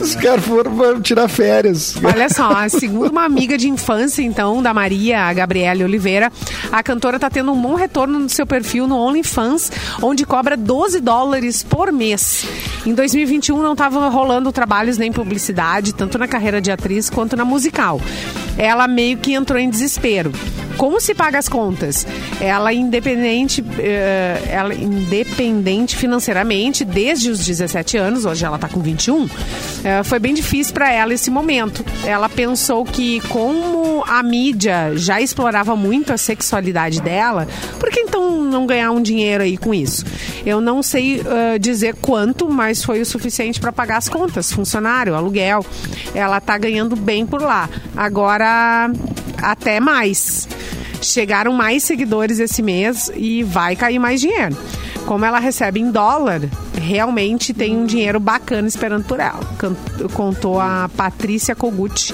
[0.00, 1.94] Os caras foram tirar férias.
[2.02, 6.32] Olha só, segundo uma amiga de infância, então, da Maria, a Gabriele Oliveira,
[6.70, 9.70] a cantora tá tendo um bom retorno no seu perfil no OnlyFans,
[10.02, 12.46] onde cobra 12 dólares por mês.
[12.84, 17.44] Em 2021 não estavam rolando trabalhos nem publicidade, tanto na carreira de atriz quanto na
[17.44, 18.00] musical.
[18.58, 20.32] Ela meio que entrou em desespero.
[20.76, 22.06] Como se paga as contas?
[22.40, 29.28] Ela independente, eh, ela independente financeiramente desde os 17 anos, hoje ela está com 21.
[29.84, 31.84] eh, foi bem difícil para ela esse momento.
[32.04, 37.48] Ela pensou que como a mídia já explorava muito a sexualidade dela,
[37.80, 40.04] por que então não ganhar um dinheiro aí com isso?
[40.44, 45.14] Eu não sei eh, dizer quanto, mas foi o suficiente para pagar as contas, funcionário,
[45.14, 45.64] aluguel.
[46.14, 47.68] Ela tá ganhando bem por lá.
[47.96, 48.90] Agora
[49.40, 50.48] até mais.
[51.02, 54.56] Chegaram mais seguidores esse mês e vai cair mais dinheiro.
[55.04, 56.40] Como ela recebe em dólar,
[56.80, 59.40] realmente tem um dinheiro bacana esperando por ela.
[60.14, 62.12] Contou a Patrícia Kogut.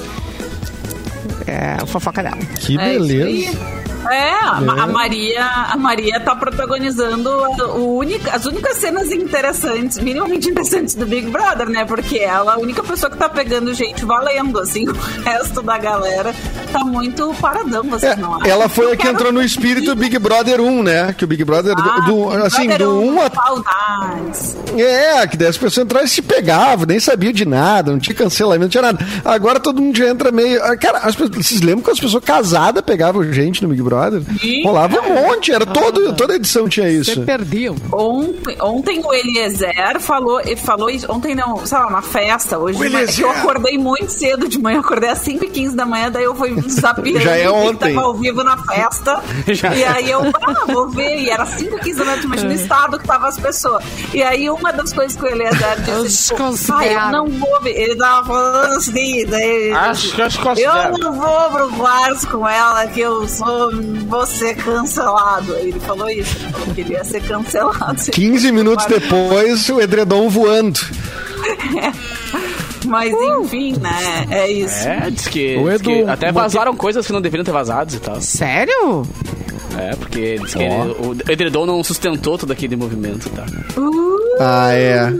[1.46, 2.37] É a fofoca dela.
[2.61, 3.26] Que É isso beleza.
[3.26, 3.82] aí.
[4.11, 7.31] É, a, Ma- a Maria, a Maria tá protagonizando
[7.77, 11.85] o única, as únicas cenas interessantes, minimamente interessantes do Big Brother, né?
[11.85, 14.93] Porque ela é a única pessoa que tá pegando gente valendo, assim, o
[15.25, 16.35] resto da galera
[16.73, 18.47] tá muito paradão, vocês É, não acham?
[18.51, 21.15] ela foi a que entrou no espírito Big Brother 1, né?
[21.17, 24.57] Que o Big Brother, do- Ah, do, Big assim, Brother do um, 1 a Saudades.
[24.77, 28.15] É, que daí as pessoas entravam e se pegavam, nem sabiam de nada, não tinha
[28.15, 28.99] cancelamento, não tinha nada.
[29.25, 30.62] Agora todo mundo já entra meio.
[30.65, 33.91] ah, Cara, as pessoas- vocês lembram que as pessoas casadas pegavam gente no Big Brother?
[34.40, 34.62] Sim.
[34.64, 37.20] Rolava um monte, era todo, toda edição tinha isso.
[37.22, 37.76] perdeu.
[37.92, 42.78] Ontem, ontem o Eliezer falou, ele falou isso, ontem não, sei lá, uma festa, hoje,
[42.78, 46.11] manhã, eu acordei muito cedo de manhã, eu acordei às 5 e 15 da manhã,
[46.11, 47.94] daí eu fui zapeando Já é que ontem.
[47.94, 49.22] tava ao vivo na festa.
[49.76, 51.18] E aí eu, ah, vou ver.
[51.20, 53.85] E era 5, 15 da noite, imagina o estado que tava as pessoas.
[54.12, 57.07] E aí uma das coisas que o Eliezer disse, tipo, ah, consideraram.
[57.26, 57.70] eu não vou ver.
[57.81, 60.98] Ele tava falando assim, daí, Acho que acho que eu considero.
[60.98, 63.70] não vou pro quarto com ela, que eu sou,
[64.09, 65.55] vou ser cancelado.
[65.57, 68.03] Ele falou isso, ele falou que ele ia ser cancelado.
[68.11, 70.81] 15 minutos depois, o edredom voando.
[72.87, 74.27] Mas enfim, né?
[74.31, 74.88] É isso.
[74.88, 77.95] É, diz que, O diz Edu, que até vazaram coisas que não deveriam ter vazado
[77.95, 78.21] e tal.
[78.21, 79.03] Sério?
[79.79, 83.47] É, porque diz que ele- o Edredom não sustentou todo aquele movimento, tá?
[84.40, 85.12] Ah, é.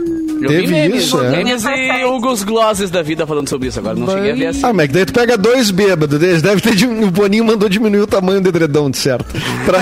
[0.43, 1.29] Eu vi Teve memes, isso, é.
[1.29, 3.95] memes e Hugos Glosses da vida falando sobre isso agora.
[3.95, 4.61] Não cheguei a ver assim.
[4.63, 8.07] Ah, mas daí tu pega dois bêbados, eles deve ter o Boninho mandou diminuir o
[8.07, 9.25] tamanho do edredom, de certo.
[9.65, 9.79] Pra...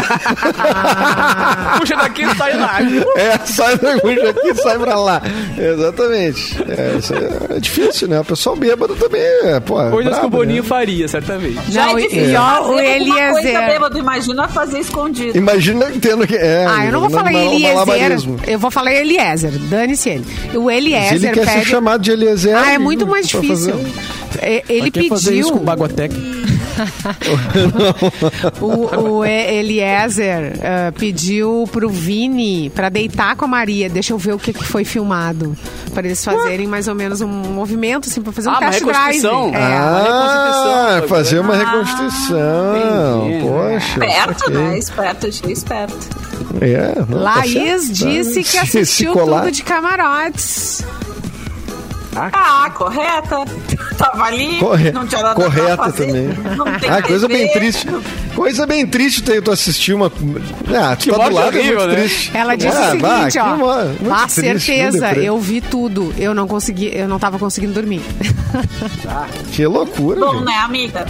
[1.80, 2.78] Puxa daqui e sai lá.
[3.16, 5.22] é, sai da puxa aqui e sai pra lá.
[5.57, 6.57] Exatamente.
[6.68, 8.20] É, isso é, é difícil, né?
[8.20, 10.70] O pessoal bêbado também é, pô, é Coisas que o Boninho né?
[10.70, 11.59] faria, certamente.
[11.72, 15.38] Já Não, é e- difícil e ó, fazer o Eliezer- coisa bêbado, imagina fazer escondido.
[15.38, 16.36] Imagina tendo que.
[16.36, 18.30] É, Ah, eu não vou falar Eliezer.
[18.47, 19.51] Eu vou falar Eliezer.
[19.70, 20.26] Dane-se ele.
[20.56, 21.66] O Mas Eliezer ele quer ser pede.
[21.70, 22.56] chamado de Eliezer.
[22.58, 23.74] Ah, é muito mais difícil.
[23.74, 23.93] fazer-
[24.39, 25.64] É, Ele quer fazer isso com pediu.
[25.64, 26.16] o Baguatec.
[28.62, 33.89] O, o Eliezer ah, pediu pro Vini pra deitar com a Maria.
[33.89, 35.56] Deixa eu ver o que, que foi filmado.
[35.93, 38.84] Pra eles fazerem mais ou menos um movimento, assim, pra fazer um Ah, uma test
[38.84, 38.97] drive.
[39.22, 39.52] reconstrução.
[39.54, 39.58] É.
[39.58, 40.04] Ah,
[40.95, 43.28] reconstituição, fazer uma Ah, reconstrução.
[43.28, 43.43] entendi.
[43.43, 44.06] Poxa.
[44.06, 44.54] Esperto, ok.
[44.58, 44.78] né?
[44.78, 46.30] Esperto, achei esperto.
[46.60, 48.06] É, não, tá Laís tá.
[48.06, 50.84] disse que assistiu tudo de camarotes.
[52.16, 53.46] Ah, correta.
[54.02, 56.06] Tava ali, Corre- não tinha nada correta pra fazer.
[56.08, 56.56] também.
[56.58, 57.39] Não tem Ah, coisa TV.
[57.39, 57.88] bem triste.
[58.36, 60.12] Coisa bem triste ter tu assistir uma.
[60.74, 61.95] Ah, tu Que tá do lado é horrível, muito né?
[62.02, 62.32] triste.
[62.34, 63.86] Ela disse Ah, o seguinte, bah, ó.
[63.86, 66.14] muito Vá, triste, certeza, eu vi tudo.
[66.18, 68.02] Eu não consegui, eu não tava conseguindo dormir.
[69.52, 70.45] Que loucura, Bom, gente.
[70.45, 71.06] né, amiga?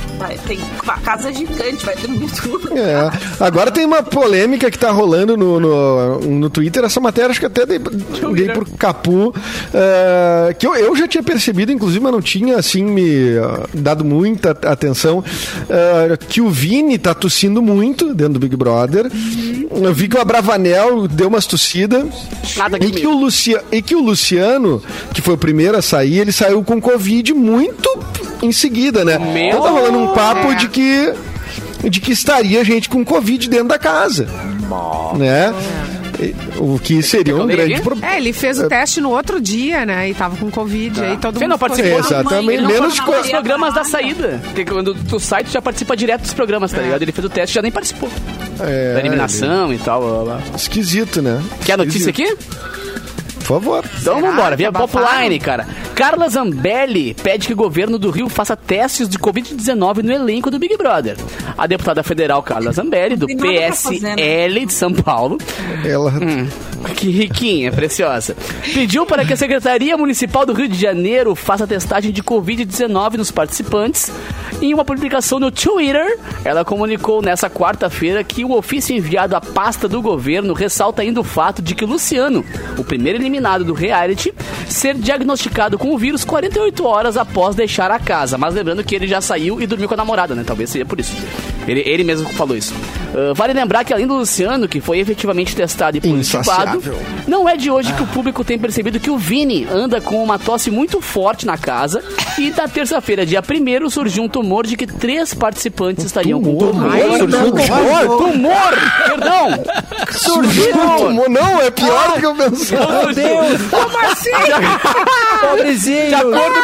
[0.47, 2.77] Tem uma casa gigante, vai dormir tudo.
[2.77, 3.09] É.
[3.39, 6.83] Agora tem uma polêmica que tá rolando no, no, no Twitter.
[6.83, 9.33] Essa matéria acho que até dei, dei pro Capu.
[9.73, 14.03] eh, que eu, eu já tinha percebido, inclusive, mas não tinha assim me ah, dado
[14.05, 15.23] muita atenção.
[15.69, 19.09] eh, que o Vini tá tossindo muito dentro do Big Brother.
[19.71, 22.05] Eu vi que o Abravanel deu umas tossidas.
[22.57, 24.81] Nada E que, o Lucia, e que o Luciano,
[25.13, 27.89] que foi o primeiro a sair, ele saiu com Covid muito
[28.41, 29.17] em seguida, né?
[29.17, 30.55] Meu Então tá rolando um papo É.
[30.55, 31.13] de que
[31.89, 34.27] de que estaria gente com Covid dentro da casa.
[35.17, 35.51] Né?
[36.57, 38.13] O que seria um grande problema.
[38.13, 40.09] É, ele fez o teste no outro dia, né?
[40.09, 40.99] E tava com Covid.
[41.01, 41.99] Aí todo Você mundo não ficou participou?
[41.99, 44.39] assim, Exatamente, Ele não menos foi co- na Os programas da saída.
[44.43, 47.01] Porque quando tu sai, tu já participa direto dos programas, tá ligado?
[47.01, 48.09] Ele fez o teste e já nem participou.
[48.59, 50.01] É, da eliminação e tal.
[50.01, 50.55] blá, blá, blá.
[50.55, 51.41] Esquisito, né?
[51.65, 52.35] Quer a notícia aqui?
[53.51, 53.85] Por favor.
[53.99, 55.07] Então Será vambora, via abafaram?
[55.07, 55.67] Popline, cara.
[55.93, 60.57] Carla Zambelli pede que o governo do Rio faça testes de Covid-19 no elenco do
[60.57, 61.17] Big Brother.
[61.57, 64.15] A deputada federal Carla Zambelli, do fazer, né?
[64.15, 65.37] PSL de São Paulo,
[65.85, 66.11] Ela.
[66.11, 66.47] Hum.
[66.95, 68.35] que riquinha, preciosa,
[68.73, 73.31] pediu para que a Secretaria Municipal do Rio de Janeiro faça testagem de Covid-19 nos
[73.31, 74.11] participantes.
[74.61, 79.87] Em uma publicação no Twitter, ela comunicou nessa quarta-feira que o ofício enviado à pasta
[79.87, 82.45] do governo ressalta ainda o fato de que Luciano,
[82.77, 84.33] o primeiro eliminado do reality,
[84.67, 88.37] ser diagnosticado com o vírus 48 horas após deixar a casa.
[88.37, 90.43] Mas lembrando que ele já saiu e dormiu com a namorada, né?
[90.45, 91.13] Talvez seja por isso.
[91.67, 92.73] Ele, ele mesmo falou isso.
[93.13, 96.81] Ah, vale lembrar que além do Luciano, que foi efetivamente testado e positivado,
[97.27, 100.39] não é de hoje que o público tem percebido que o Vini anda com uma
[100.39, 102.03] tosse muito forte na casa.
[102.37, 106.73] E na terça-feira, dia 1 surgiu um tumor de que três participantes estariam com Tumor?
[106.73, 106.91] tumor.
[106.91, 108.17] Ai, Surgiu um tumor!
[108.17, 108.73] Tumor!
[109.05, 109.63] Perdão!
[110.11, 111.29] Surgiu um tumor.
[111.29, 113.03] Não, é pior do que eu pensava.
[113.03, 113.61] Meu Deus!
[113.69, 114.29] Como assim?
[115.41, 116.07] Pobrezinho!
[116.09, 116.55] De acordo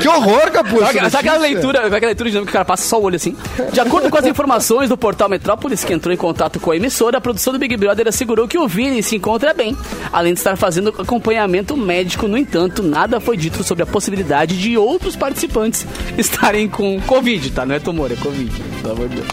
[0.00, 0.78] Que horror, Capu.
[0.80, 3.36] Sabe, aquela leitura, aquela leitura dinâmica que o cara passa só o olho assim?
[3.72, 7.18] De acordo com as informações do portal Metrópolis, que entrou em contato com a emissora,
[7.18, 9.76] a produção do Big Brother assegurou que o Vini se encontra bem,
[10.12, 12.28] além de estar fazendo acompanhamento médico.
[12.28, 15.86] No entanto, nada foi dito sobre a possibilidade de outros participantes
[16.18, 17.64] estarem com Covid, tá?
[17.64, 18.52] Não é tumor, é Covid.
[18.82, 19.28] Pelo amor de Deus.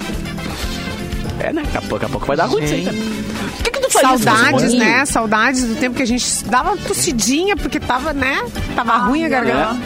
[1.40, 1.62] É, né?
[1.64, 2.98] Daqui a pouco, daqui a pouco vai dar ruim isso aí, cara.
[2.98, 5.06] O que, que tu faz Saudades, né?
[5.06, 8.44] Saudades do tempo que a gente dava tossidinha, porque tava, né?
[8.76, 9.78] Tava ruim a garganta.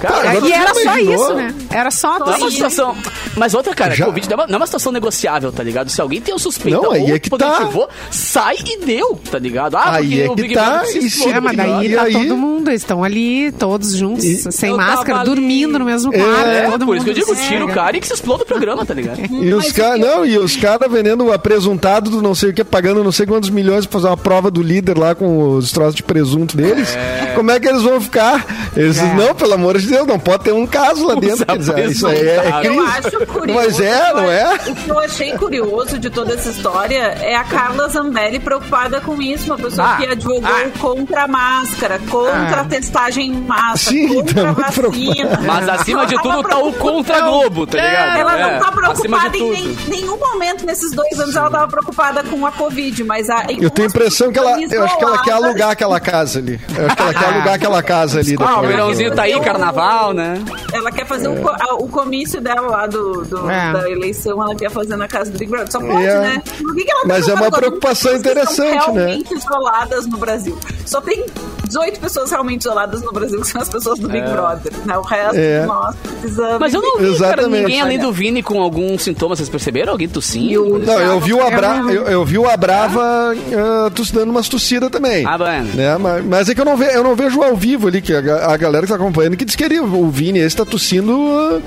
[0.00, 1.14] Cara, e era só imaginou?
[1.14, 1.54] isso, né?
[1.70, 2.96] Era só a Não é uma situação.
[3.36, 5.90] Mas outra, cara, Já- Covid não é, uma, não é uma situação negociável, tá ligado?
[5.90, 7.68] Se alguém tem o suspeita Não, aí ou é que tá.
[8.10, 9.76] sai e deu, tá ligado?
[9.76, 11.94] Ah, Aí porque é o que Big tá, e se- explode, É, mas daí E
[11.94, 15.28] tá aí- todo mundo, eles estão ali, todos juntos, E- sem Eu máscara, tava ali-
[15.30, 16.48] dormindo no mesmo É, quarto.
[16.48, 18.46] É, todo por isso que eu digo, tira o cara e que se exploda o
[18.46, 19.18] programa, tá ligado?
[19.30, 22.64] E os caras, não, e os caras vendendo o apresuntado do não sei o que,
[22.64, 25.94] pagando não sei quantos milhões pra fazer uma prova do líder lá com os troços
[25.94, 26.88] de presunto deles.
[27.34, 28.44] Como é que eles vão ficar?
[28.76, 29.14] Eles É.
[29.14, 31.44] não, pelo amor de Deus, não pode ter um caso lá dentro.
[31.46, 32.64] Quer dizer, isso aí é, é apresuntados.
[32.64, 33.16] Eu crise.
[33.16, 33.60] acho curioso.
[33.60, 34.54] Mas é, não é?
[34.68, 39.20] O que eu achei curioso de toda essa história é a Carla Zambelli preocupada com
[39.20, 39.46] isso.
[39.46, 40.70] Uma pessoa Ah, que advogou ah.
[40.78, 42.60] contra a máscara, contra Ah.
[42.60, 44.72] a testagem em massa, Sim, contra tá a vacina.
[44.90, 45.40] preocupada.
[45.46, 48.18] Mas acima de tudo tá o contra Globo, tá ligado?
[48.18, 51.34] Ela É, não tá acima preocupada em nem- nenhum momento nesses dois anos.
[51.36, 53.44] Ela tava preocupada com a Covid, mas a.
[53.48, 54.56] Eu tenho a impressão que ela.
[54.60, 56.60] Eu acho que ela quer alugar aquela casa ali.
[56.76, 57.34] Eu acho que ela quer Ah.
[57.34, 58.36] alugar aquela casa ali.
[58.40, 59.40] Ah, o verãozinho tá aí, Eu-
[59.78, 60.44] carnaval, né?
[60.72, 63.72] Ela quer fazer um co- a- o comício dela lá do, do- É.
[63.72, 65.70] da eleição, ela quer fazer na casa do Big Brother.
[65.70, 66.20] Só pode, É.
[66.20, 66.42] né?
[66.58, 69.06] Por que que ela tá Mas é uma preocupação interessante, né?
[69.06, 70.58] realmente isoladas no Brasil.
[70.84, 71.24] Só tem
[71.68, 74.72] 18 pessoas realmente isoladas no Brasil, que são as pessoas do Big Brother.
[74.84, 74.96] Né?
[74.98, 75.64] O resto, É.
[75.66, 76.58] nós precisamos.
[76.58, 79.92] Mas eu não vi, cara, ninguém além do Vini com algum sintoma, vocês perceberam?
[79.92, 80.78] Alguém tossindo?
[80.78, 81.78] Não, eu vi o, Abra...
[81.92, 85.24] Eu eu, vi o Abrava ah, tos- dando umas tossidas também.
[85.26, 85.74] Ah, bueno.
[85.74, 85.96] Né?
[85.98, 88.18] Mas, mas é que eu não, ve, eu não vejo ao vivo ali, que a,
[88.52, 91.60] a galera que tá acompanhando, que diz que ele, o Vini esse tá tossindo ah,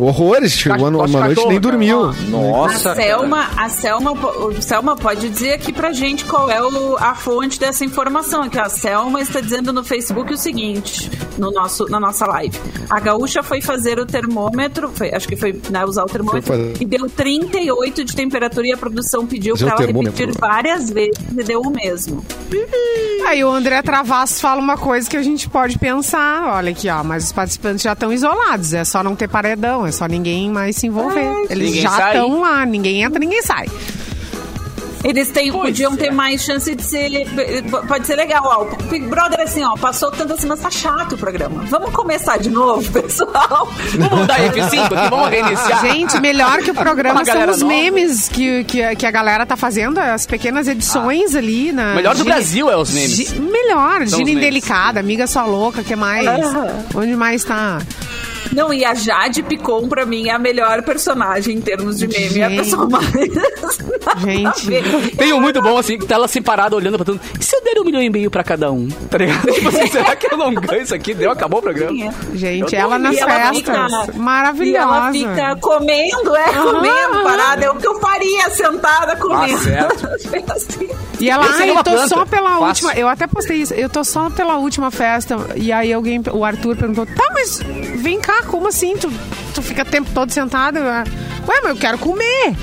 [0.00, 0.52] horrores.
[0.52, 2.04] Chegou uma tosse noite nem dormiu.
[2.04, 2.94] A Nossa.
[2.94, 7.58] Selma, a Selma, o Selma pode dizer aqui pra gente qual é o- a fonte
[7.58, 8.42] dessa informação.
[8.42, 12.58] Aqui, a Selma está dizendo no Facebook o seguinte, no nosso, na nossa live.
[12.90, 16.84] A gaúcha foi fazer o termômetro, foi- acho que foi né, usar o termômetro, e
[16.84, 21.60] deu 38 de temperatura e a produção pediu o ela repetir várias vezes e deu
[21.60, 22.24] o mesmo.
[23.26, 26.54] Aí o André Travassos fala uma coisa que a gente pode pensar.
[26.54, 28.74] Olha aqui, ó, mas os participantes já estão isolados.
[28.74, 31.26] É só não ter paredão, é só ninguém mais se envolver.
[31.48, 33.66] Eles ninguém já estão lá, ninguém entra, ninguém sai.
[35.04, 35.96] Eles têm, Pois podiam é.
[35.96, 37.10] ter mais chance de ser.
[37.88, 38.62] Pode ser legal, ó.
[38.72, 41.64] O Big Brother, assim, ó, passou tanto assim, mas tá chato o programa.
[41.68, 43.68] Vamos começar de novo, pessoal?
[43.98, 45.80] Vamos mudar F5 aqui, vamos reiniciar.
[45.80, 47.74] Gente, melhor que o programa são os nova.
[47.74, 51.96] memes que, que, que a galera tá fazendo, as pequenas edições ali na.
[51.96, 53.16] Melhor do Gine- Brasil é os memes.
[53.16, 54.30] Gi- melhor, Gina.
[54.30, 56.28] Indelicada, Amiga Só Louca, que mais?
[56.28, 56.78] Ah.
[56.94, 57.78] Onde mais tá?
[58.52, 62.40] Não, e a Jade Picon, pra mim, é a melhor personagem em termos de meme.
[62.40, 62.58] É a Gente.
[62.64, 63.06] pessoa mais.
[64.24, 65.16] Gente.
[65.16, 67.24] Tem um muito bom, assim, que tá ela separada olhando pra todo mundo.
[67.38, 68.88] E se eu der um milhão e meio pra cada um?
[68.88, 69.46] Tá ligado?
[69.52, 71.14] Tipo assim, será que eu não ganho isso aqui?
[71.14, 72.12] Deu, acabou o programa.
[72.34, 73.56] Gente, Eu ela nas E ela festas.
[73.58, 75.12] fica- E ela Maravilhosa.
[75.12, 77.64] fica comendo, é, comendo, parada.
[77.64, 79.58] É o que eu faria sentada comendo.
[79.58, 80.08] certo.
[80.52, 80.88] Assim.
[81.20, 82.08] E ela, Eu ah, eu tô planta.
[82.08, 82.64] só pela Fácil.
[82.88, 82.94] última.
[82.94, 83.72] Eu até postei isso.
[83.74, 85.36] Eu tô só pela última festa.
[85.54, 87.60] E aí alguém, o Arthur perguntou: tá, mas
[87.96, 88.96] vem cá, como assim?
[88.96, 89.10] Tu,
[89.54, 90.78] tu fica o tempo todo sentado?
[90.78, 92.54] Eu, Ué, mas eu quero comer.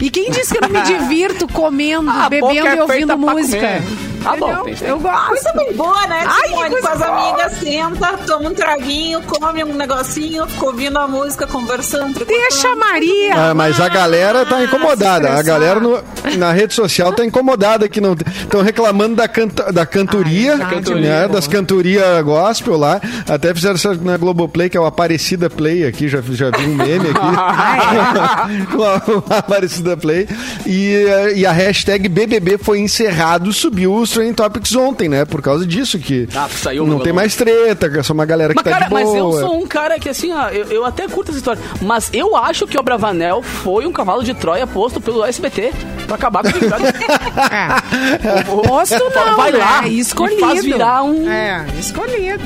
[0.00, 3.82] E quem disse que eu não me divirto comendo, bebendo é e ouvindo música?
[4.22, 4.74] Tá bom, tem.
[4.82, 5.26] Eu gosto.
[5.28, 6.24] Coisa bem boa, né?
[6.26, 7.10] Ai, Simone, que com as boa.
[7.30, 12.24] amigas, senta, toma um traguinho, come um negocinho, fica ouvindo a música, conversando.
[12.24, 13.34] Deixa a Maria.
[13.50, 15.30] Ah, mas a galera tá incomodada.
[15.32, 16.02] A galera no-
[16.36, 21.28] na rede social tá incomodada que não estão reclamando da, canta, da cantoria, Ai, né,
[21.28, 23.00] das cantorias gospel lá.
[23.28, 26.74] Até fizeram isso na Globoplay, que é o Aparecida Play aqui, já, já vi um
[26.74, 28.74] meme aqui.
[28.76, 30.28] o Aparecida Play.
[30.66, 31.04] E,
[31.36, 35.24] e a hashtag BBB foi encerrado, subiu os Trending Topics ontem, né?
[35.24, 38.54] Por causa disso que Ah, saiu não tem mais treta, que é só uma galera
[38.54, 39.02] que Mas, tá cara, de boa.
[39.04, 41.60] mas eu sou um cara que, assim, ó, eu, eu até curto essa história.
[41.82, 45.72] Mas eu acho que o Bravanel foi um cavalo de Troia posto pelo SBT
[46.06, 46.94] pra acabar com o Big Brother.
[47.50, 48.42] É.
[48.44, 49.58] Posto não, Vai né?
[49.58, 50.40] lá e escolhido.
[50.40, 52.44] faz virar um- É, escolhido.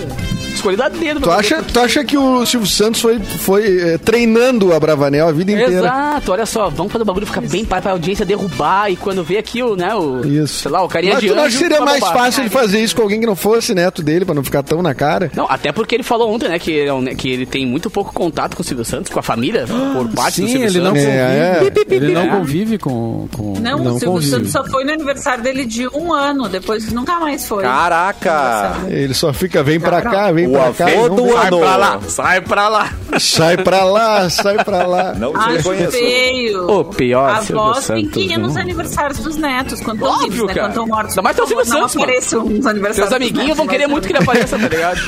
[0.54, 1.20] Escolhido a dedo.
[1.20, 5.32] Tu acha, tu acha que o Silvio Santos foi, foi eh, treinando a Bravanel a
[5.32, 5.72] vida inteira?
[5.72, 9.24] Exato, olha só, vamos fazer o bagulho ficar bem para a audiência derrubar e quando
[9.24, 10.60] vê aqui o, né, o, Isso.
[10.62, 12.16] sei lá, o carinha Mas de tu não acha anjo, que seria mais bombar.
[12.16, 14.82] fácil ele fazer isso com alguém que não fosse neto dele, pra não ficar tão
[14.82, 15.30] na cara?
[15.34, 17.90] Não, até porque ele falou ontem, né, que, ele é um- que ele tem muito
[17.90, 20.78] pouco contato com o Silvio Santos, com a família, por parte do Sim, Silvio ele
[20.80, 21.02] não Santos.
[21.04, 21.94] É, convive.
[21.96, 22.28] Ele não É.
[22.28, 23.28] convive com.
[23.32, 24.30] com Não, Não o Silvio convive.
[24.30, 27.62] Santos só foi no aniversário dele de um ano, depois nunca mais foi.
[27.64, 28.76] Caraca!
[28.88, 30.86] Ele só fica, vem pra cá, vem O pra cá.
[30.86, 31.58] avô do vem- ano.
[31.60, 32.92] Pra lá, sai pra lá.
[33.18, 35.14] Sai pra lá, sai pra lá.
[35.18, 35.90] Não te Acho reconheço.
[35.92, 36.70] feio.
[36.70, 38.60] O pior A voz tem Santos, que ir nos né?
[38.62, 40.54] aniversários dos netos, quando estão Óbvio, vivos, né?
[40.54, 40.66] cara.
[40.66, 41.10] Quando estão mortos.
[41.10, 42.04] Ainda mais tem o Silvio Santos, mano.
[42.06, 45.00] apareçam nos aniversários Seus amiguinhos vão querer mas- muito que ele apareça, tá ligado?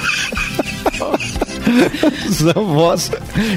[2.29, 3.11] Os avós.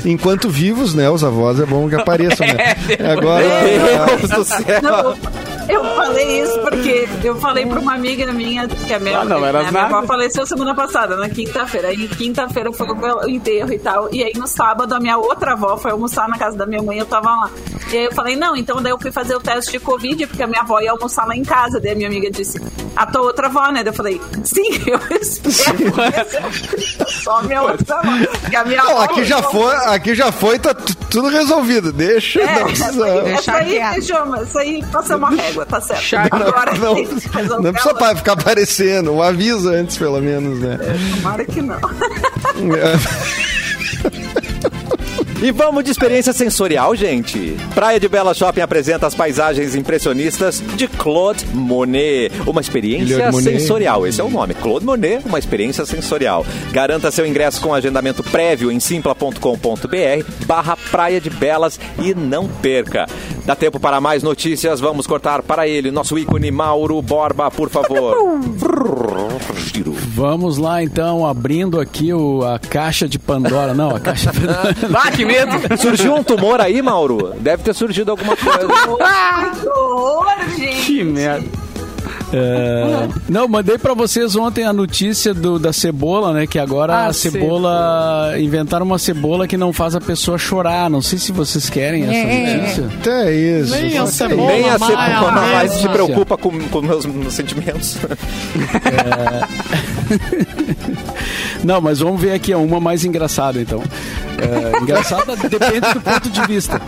[0.06, 1.10] Enquanto vivos, né?
[1.10, 2.76] Os avós é bom que apareçam, né?
[3.12, 3.44] Agora.
[3.46, 5.18] Meu Deus do céu!
[5.70, 9.46] Eu falei isso porque eu falei pra uma amiga minha que a minha, Ah, não,
[9.46, 11.90] era né, minha avó faleceu semana passada, na quinta-feira.
[11.90, 14.14] Aí quinta-feira foi o enterro e tal.
[14.14, 16.98] E aí no sábado a minha outra avó foi almoçar na casa da minha mãe
[17.00, 17.50] eu tava lá.
[17.92, 20.44] E aí eu falei, não, então daí eu fui fazer o teste de Covid, porque
[20.44, 21.80] a minha avó ia almoçar lá em casa.
[21.80, 22.60] Daí a minha amiga disse,
[22.96, 23.84] a tua outra avó, né?
[23.84, 25.78] Daí eu falei, sim, eu espero.
[27.08, 28.10] Só a minha outra avó.
[28.58, 31.92] A minha Não, avó- aqui já foi, aqui já foi, tá tu- tudo resolvido.
[31.92, 33.06] Deixa, É, não essa precisa.
[33.06, 36.00] aí, Deixar essa aí, deixa, essa aí passa uma régua, tá certo.
[36.00, 38.16] Deixar Agora Não, resolver não precisa ela.
[38.16, 40.78] ficar aparecendo, um aviso antes, pelo menos, né?
[41.16, 41.80] Tomara que não.
[45.40, 47.56] E vamos de experiência sensorial, gente.
[47.76, 52.32] Praia de Bela Shopping apresenta as paisagens impressionistas de Claude Monet.
[52.48, 53.60] Uma experiência Monet.
[53.60, 54.08] sensorial.
[54.08, 54.56] Esse é o nome.
[54.56, 56.44] Claude Monet, uma experiência sensorial.
[56.72, 59.38] Garanta seu ingresso com agendamento prévio em simpla.com.br
[60.48, 63.06] barra Praia de Belas e não perca.
[63.46, 64.80] Dá tempo para mais notícias.
[64.80, 68.42] Vamos cortar para ele, nosso ícone Mauro Borba, por favor.
[70.10, 73.74] Vamos lá então, abrindo aqui o, a caixa de Pandora.
[73.74, 74.76] Não, a caixa de Pandora.
[74.98, 75.78] Ah, que medo!
[75.78, 77.34] Surgiu um tumor aí, Mauro?
[77.40, 78.68] Deve ter surgido alguma coisa.
[79.62, 80.86] Que horror, gente.
[80.86, 81.67] Que merda.
[82.34, 86.46] É, não, mandei pra vocês ontem a notícia do, da cebola, né?
[86.46, 88.34] Que agora Ah, a cebola.
[88.38, 90.90] Inventaram uma cebola que não faz a pessoa chorar.
[90.90, 92.58] Não sei se vocês querem essa É.
[92.58, 92.86] notícia.
[93.00, 93.72] Até isso.
[93.72, 94.52] Nem a Até cebola.
[94.52, 97.98] Nem a Maia, cebola mais se preocupa com, com meus, meus sentimentos.
[101.64, 103.82] Não, mas vamos ver aqui, é uma mais engraçada então.
[104.38, 106.82] É, engraçada depende do ponto de vista.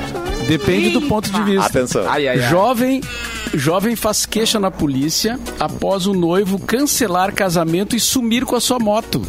[0.49, 1.65] Depende do ponto de vista.
[1.67, 2.03] Atenção.
[2.09, 2.49] Ai, ai, ai.
[2.49, 3.01] Jovem,
[3.53, 8.79] jovem faz queixa na polícia após o noivo cancelar casamento e sumir com a sua
[8.79, 9.21] moto.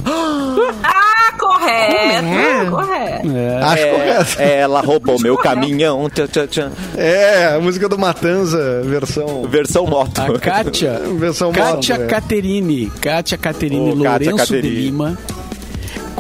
[0.83, 2.27] Ah, correto.
[2.27, 2.71] é?
[2.71, 3.29] Correto.
[3.37, 4.43] É, Acho É, correto.
[4.43, 6.09] ela roubou meu caminhão.
[6.09, 6.73] Tchan, tchan, tchan.
[6.97, 9.43] É, a música do Matanza, versão.
[9.49, 10.19] Versão moto.
[10.21, 12.07] a Kátia, Versão Kátia moto, é.
[12.07, 14.75] Caterini, Kátia Caterini Ô, Kátia Lourenço de Caterini.
[14.81, 15.19] Lima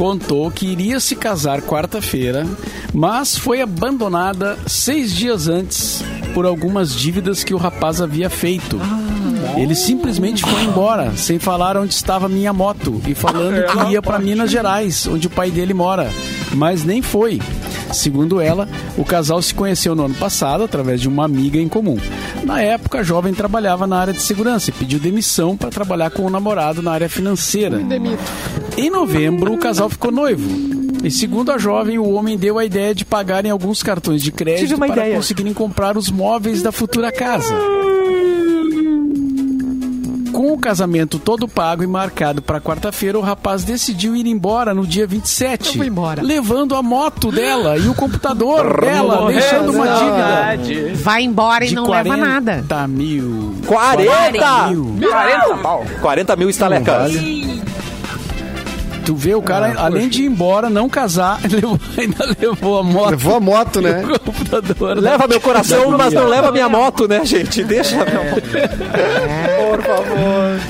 [0.01, 2.46] contou que iria se casar quarta-feira,
[2.90, 8.80] mas foi abandonada seis dias antes por algumas dívidas que o rapaz havia feito.
[9.59, 14.18] Ele simplesmente foi embora, sem falar onde estava minha moto e falando que ia para
[14.18, 16.11] Minas Gerais, onde o pai dele mora,
[16.55, 17.38] mas nem foi.
[17.93, 21.97] Segundo ela, o casal se conheceu no ano passado através de uma amiga em comum.
[22.45, 26.24] Na época, a jovem trabalhava na área de segurança e pediu demissão para trabalhar com
[26.24, 27.80] o namorado na área financeira.
[28.76, 30.80] Em novembro, o casal ficou noivo.
[31.03, 34.76] E segundo a jovem, o homem deu a ideia de pagarem alguns cartões de crédito
[34.76, 35.16] uma para ideia.
[35.16, 37.55] conseguirem comprar os móveis da futura casa.
[40.41, 44.86] Com o casamento todo pago e marcado para quarta-feira, o rapaz decidiu ir embora no
[44.86, 45.68] dia 27.
[45.68, 46.22] Eu vou embora.
[46.22, 51.74] Levando a moto dela e o computador dela, deixando uma dívida Vai embora e de
[51.74, 52.88] não 40 leva nada.
[52.88, 53.55] mil.
[53.66, 54.66] 40!
[54.68, 55.11] mil.
[55.11, 55.84] 40 pau.
[56.01, 57.12] 40 mil estalecas.
[59.11, 62.82] Tu vê o cara, Ah, além de ir embora, não casar, levou- ainda levou a
[62.84, 63.11] moto.
[63.11, 64.04] Levou a moto, né?
[64.14, 64.98] o computador.
[64.98, 67.64] Leva meu coração, mas não leva minha moto, né, gente?
[67.64, 68.42] Deixa minha moto.
[69.72, 70.61] Por favor.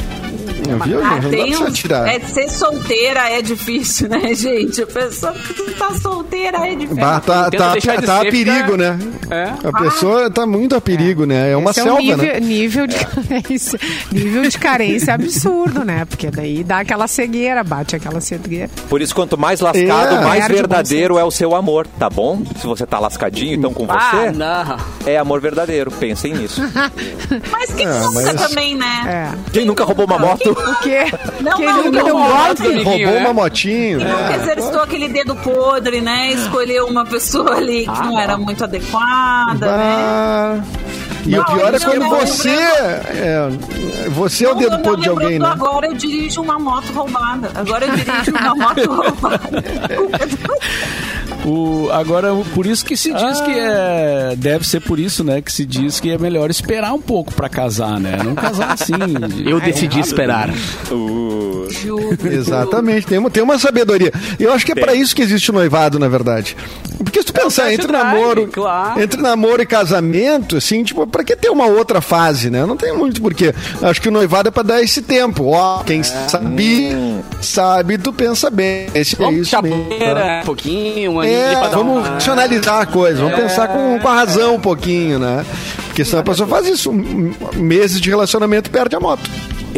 [0.85, 1.05] Viu?
[1.05, 2.09] Ah, Não tem uns, tirar.
[2.09, 4.83] é, ser solteira é difícil, né, gente?
[4.83, 6.97] A pessoa que tá solteira é difícil.
[6.97, 8.99] Bah, tá, tá, de tá a perigo, fica- né?
[9.31, 9.53] É.
[9.69, 11.53] A pessoa tá muito a perigo, né?
[11.53, 12.41] É uma Esse é selva, um nível, né?
[12.41, 13.81] nível de carência.
[14.13, 16.05] Nível de carência absurdo, né?
[16.05, 18.69] Porque daí dá aquela cegueira, bate aquela cegueira.
[18.89, 20.25] Por isso, quanto mais lascado, É.
[20.25, 22.43] mais verdadeiro é o seu amor, tá bom?
[22.61, 24.77] Se você tá lascadinho, então com Ah, você, não.
[25.07, 25.91] é amor verdadeiro.
[25.91, 26.61] Pensem nisso.
[27.53, 29.03] Mas quem Ah, nunca mas- também, né?
[29.07, 29.51] É.
[29.53, 30.57] Quem nunca roubou uma moto?
[30.69, 31.05] O quê?
[31.41, 33.21] Não, Quem não, nunca não, não, amiguinho, Roubou né?
[33.21, 33.99] uma motinho.
[34.01, 36.33] Nunca exercitou aquele dedo podre, né?
[36.33, 40.63] Escolheu uma pessoa ali que não era muito adequada, né?
[41.21, 42.49] Ah, e Não, o pior é quando não, você.
[42.49, 43.49] É,
[44.09, 45.47] você é o dedo podre de alguém, né?
[45.47, 47.51] Agora eu dirijo uma moto roubada.
[47.55, 49.65] Agora eu dirijo uma moto roubada.
[51.45, 54.35] O, agora, por isso que se diz que é.
[54.37, 55.41] Deve ser por isso, né?
[55.41, 58.19] Que se diz que é melhor esperar um pouco pra casar, né?
[58.23, 58.93] Não casar assim.
[59.45, 60.51] Eu decidi esperar.
[62.31, 64.13] Exatamente, tem uma, tem uma sabedoria.
[64.39, 66.57] Eu acho que é pra isso que existe o noivado, na verdade.
[66.99, 69.01] Porque se tu pensar test entre drive, namoro, claro.
[69.01, 72.65] entre namoro e casamento, assim, tipo, pra que ter uma outra fase, né?
[72.65, 73.55] Não tem muito porquê.
[73.83, 75.47] Acho que o noivado é pra dar esse tempo.
[75.49, 76.97] Ó, quem sabe,
[77.41, 78.87] sabe, tu pensa bem.
[78.95, 79.85] Esse é Vamos isso mesmo.
[79.99, 80.41] tá?
[80.43, 84.61] um pouquinho, É, vamos uma- racionalizar a coisa, vamos pensar com, com a razão um
[84.61, 85.45] pouquinho, né?
[85.87, 86.93] Porque senão a pessoa faz isso,
[87.55, 89.29] meses de relacionamento perde a moto.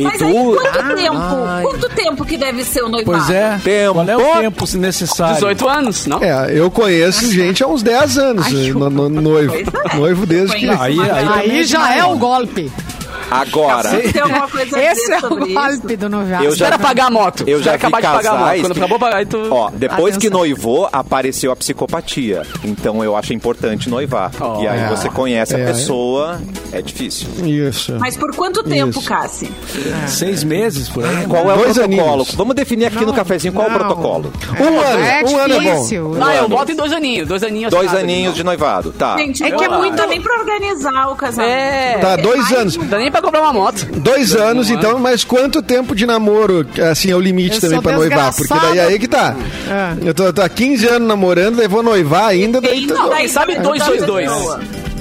[0.01, 1.17] Mas Edu- aí, quanto Ah, tempo?
[1.47, 1.63] ai.
[1.63, 3.19] Quanto tempo que deve ser o noivado?
[3.19, 3.59] Pois é.
[3.63, 3.95] Tempo.
[3.95, 5.35] Qual é o tempo se necessário?
[5.35, 6.19] 18 anos, não?
[6.23, 9.55] É, eu conheço gente há uns 10 anos, no, no- noivo.
[9.55, 9.97] É.
[9.97, 10.69] Noivo desde que...
[10.69, 12.71] Aí- aí- Aí já é o golpe.
[13.31, 14.29] Agora, Esse é o
[15.49, 15.55] isso?
[15.55, 16.45] golpe do noviado.
[16.45, 17.45] Eu já- Espera pagar a moto.
[17.47, 18.61] Eu já acabar de pagar a moto.
[18.61, 19.39] Quando que- acabou pagar, aí tu...
[19.51, 20.39] Ó, depois que Atenção.
[20.47, 22.43] noivou, apareceu a psicopatia.
[22.63, 24.31] Então eu acho importante noivar.
[24.39, 24.63] Oh.
[24.63, 24.89] e aí É.
[24.89, 25.63] você conhece É.
[25.63, 26.39] a pessoa,
[26.73, 27.29] é difícil.
[27.45, 27.97] Isso.
[28.01, 29.09] Mas por quanto tempo, Isso.
[29.09, 29.51] Cassi?
[30.09, 31.27] Seis meses por aí.
[31.27, 32.03] Qual é o Dois protocolo?
[32.13, 32.35] aninhos.
[32.35, 33.79] Vamos definir aqui no Não, cafezinho qual é o não.
[33.79, 34.33] protocolo.
[34.61, 35.75] Um ano, É um ano é bom.
[35.77, 36.17] difícil.
[36.23, 37.29] Ah, eu boto em dois aninhos.
[37.29, 37.71] Dois aninhos.
[37.71, 39.17] Dois assinado, aninhos de noivado, tá.
[39.19, 41.53] Gente, É que é não muito- dá nem pra organizar o casamento.
[41.53, 41.99] É.
[41.99, 42.77] Tá, dois anos.
[42.77, 43.87] Não dá nem pra comprar uma moto.
[43.97, 47.93] Dois anos, então, mas quanto tempo de namoro, assim, é o limite Eu também pra
[47.97, 48.35] noivar?
[48.35, 49.37] Porque daí aí que tá.
[49.69, 50.09] É.
[50.09, 52.87] Eu tô, tô há 15 anos namorando, daí vou noivar ainda, daí...
[52.87, 54.31] Não, daí sabe dois, dois, dois.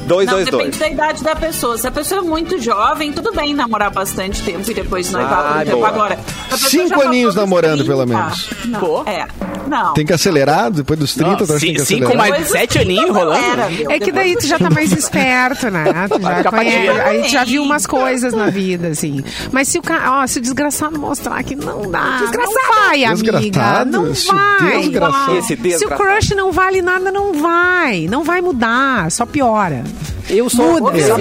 [0.07, 0.77] Dois, não, dois, depende dois.
[0.79, 1.77] da idade da pessoa.
[1.77, 5.43] Se a pessoa é muito jovem, tudo bem namorar bastante tempo e depois noivar Ah,
[5.53, 5.85] por um tempo.
[5.85, 6.19] Agora,
[6.57, 8.49] Cinco aninhos namorando, pelo menos.
[8.65, 9.03] Não, Pô.
[9.05, 9.25] é.
[9.67, 9.93] Não.
[9.93, 13.09] Tem que acelerar, depois dos 30, tu acha que tem que cinco mais sete aninhos
[13.15, 13.45] rolando.
[13.45, 15.85] Era, meu, É que daí tu já tá mais esperto, né?
[16.11, 17.03] Tu já ficar conhece, patinha.
[17.05, 19.23] aí tu já viu umas coisas na vida, assim.
[19.51, 22.53] Mas se o cara, ó, se o desgraçado mostrar que não dá, não
[22.85, 23.39] vai, amiga.
[23.39, 23.91] Desgraçado?
[23.91, 24.79] Não vai.
[24.81, 25.41] desgraçado.
[25.43, 26.01] Se o desgraçado.
[26.03, 28.07] crush não vale nada, não vai.
[28.09, 29.83] Não vai mudar, só piora.
[30.29, 31.17] Eu sou, Muda, eu,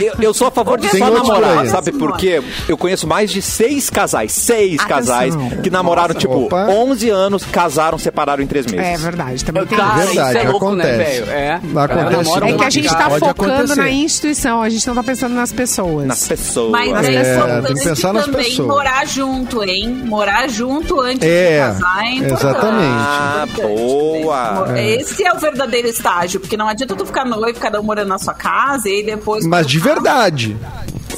[0.00, 2.42] eu, eu sou a favor de só namorar, sabe por quê?
[2.68, 4.88] Eu conheço mais de seis casais, seis Atenção.
[4.88, 6.66] casais que namoraram, Nossa, tipo, opa.
[6.68, 8.84] 11 anos, casaram, separaram em três meses.
[8.84, 9.78] É verdade, também tem.
[9.78, 11.20] Verdade, isso é louco, né, acontece.
[11.22, 11.30] velho?
[11.30, 11.52] É.
[11.54, 12.44] Acontece.
[12.44, 13.80] É que a gente tá Pode focando acontecer.
[13.80, 16.06] na instituição, a gente não tá pensando nas pessoas.
[16.06, 16.70] Nas pessoas.
[16.72, 18.68] Mas É, é, tem que pensar nas também pessoas.
[18.68, 19.88] morar junto, hein?
[20.04, 22.40] Morar junto antes É, de casar é importante.
[22.40, 22.88] exatamente.
[22.98, 24.80] Ah, boa.
[24.80, 28.18] Esse é o verdadeiro estágio, porque não adianta tu ficar noivo, cada um morando na
[28.18, 29.46] sua casa e depois...
[29.46, 30.56] Mas de verdade.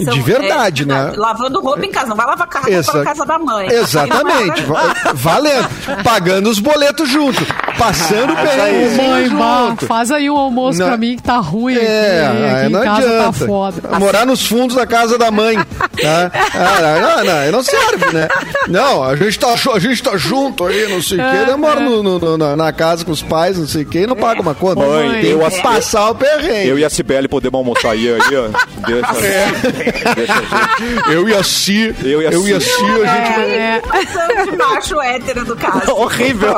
[0.04, 1.12] São- De verdade, é, né?
[1.16, 3.68] Lavando roupa em casa, não vai lavar carro Exa- na casa da mãe.
[3.70, 4.62] Exatamente.
[4.64, 5.68] Va- Valendo.
[6.02, 7.44] Pagando os boletos junto.
[7.80, 9.86] Passando perrengue Mãe, junto.
[9.86, 12.44] faz aí um almoço Não- pra mim que tá ruim É, aqui.
[12.44, 13.24] aqui não em casa adianta.
[13.24, 13.98] tá foda.
[13.98, 15.56] Morar nos fundos da casa da mãe.
[16.00, 16.30] Tá?
[16.54, 18.28] Ah, não, não, não, não serve, né?
[18.68, 21.50] Não, a gente tá, a gente tá junto aí, não sei o quê.
[21.50, 24.00] Eu moro no- no- no- na, na casa com os pais, não sei o quê,
[24.00, 24.80] e não paga uma conta.
[24.84, 26.68] Mãe, Tem eu passar o perrengue.
[26.68, 28.48] Eu e a Cibele podemos almoçar aí, aí ó.
[28.86, 29.12] Deixa,
[30.14, 31.12] deixa a gente.
[31.12, 32.66] Eu e a Si, Eu e a eu e a Si.
[32.70, 33.50] Si, a gente vai...
[33.50, 33.82] É,
[34.56, 35.92] macho hétero do caso.
[35.92, 36.54] Horrível.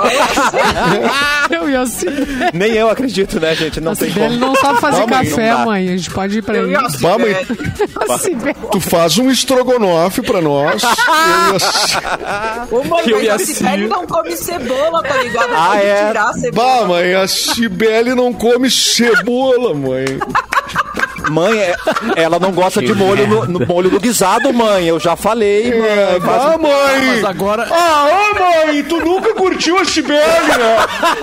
[1.50, 2.06] eu e assim.
[2.52, 3.80] Nem eu acredito, né, gente?
[3.80, 4.36] Não tem Ele como.
[4.36, 5.88] não sabe fazer Vamos, café, mãe.
[5.88, 6.76] A gente pode ir pra Eu ele.
[6.76, 7.46] a Vamos aí.
[8.10, 8.36] Assim,
[8.70, 10.82] Tu faz um estrogonofe pra nós.
[13.06, 15.50] eu e a Eu a Cibele não come cebola, tá ligado?
[15.54, 16.06] Ah, é?
[16.08, 16.80] tirar a cebola.
[16.80, 20.04] Bah, mãe, a Cibele não come cebola, mãe.
[21.30, 21.74] Mãe, é-
[22.16, 24.86] ela não gosta de molho no, no molho do guisado, mãe.
[24.86, 25.78] Eu já falei, É,
[26.12, 26.20] mãe.
[26.20, 27.06] Faz- bah, mãe.
[27.06, 27.66] Mas agora.
[27.70, 30.76] Ah, ô mãe, tu nunca curtiu a Cibele, né?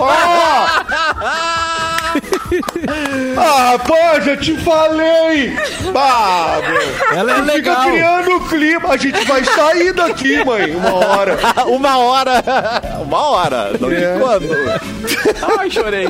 [1.22, 2.14] Ah!
[3.36, 5.50] ah, pô, já te falei.
[5.50, 7.18] Meu.
[7.18, 7.76] Ela é legal.
[7.82, 8.88] Fica criando clima.
[8.90, 11.38] A gente vai sair daqui, mãe, uma hora.
[11.66, 12.42] Uma hora.
[13.02, 13.70] Uma hora.
[13.80, 13.94] Não É.
[14.12, 15.58] tem quando.
[15.58, 16.08] Ai, chorei.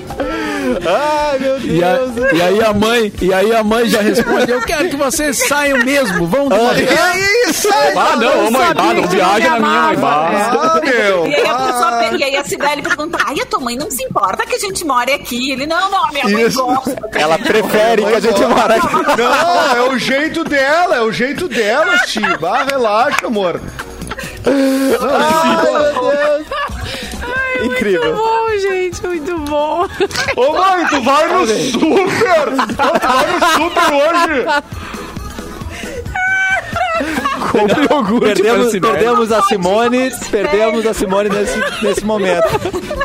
[0.87, 1.65] Ai, meu Deus.
[1.65, 4.97] E, a- e aí a mãe, e aí a mãe já responde: Eu quero que
[4.97, 6.91] vocês saiam mesmo, vão de uma vez.
[6.91, 9.97] É isso, Ah, não, ô, mãe, bah, não viaja na minha, mãe.
[9.97, 10.31] bah.
[10.77, 11.27] Ah, meu.
[11.27, 12.43] E aí a pessoa pe- e aí a
[12.83, 15.53] pergunta, ai, a tua mãe não se importa que a gente more aqui.
[15.53, 16.65] Ele, não, não, a minha mãe Isso.
[16.65, 17.09] gosta.
[17.15, 18.87] Ela prefere que a gente mora aqui.
[19.19, 22.39] Não, é o jeito dela, é o jeito dela, Steve.
[22.45, 23.61] Ah, relaxa, amor.
[24.47, 26.47] Ai, meu Deus.
[27.61, 28.15] Muito Incrível.
[28.17, 29.07] bom, gente.
[29.07, 29.87] Muito bom.
[30.37, 32.47] Ô mãe, tu vai no super!
[32.67, 34.47] Tu vai no super hoje!
[37.51, 42.49] Compre iogurte Perdemos, perdemos a Simone, perdemos a Simone nesse, nesse momento.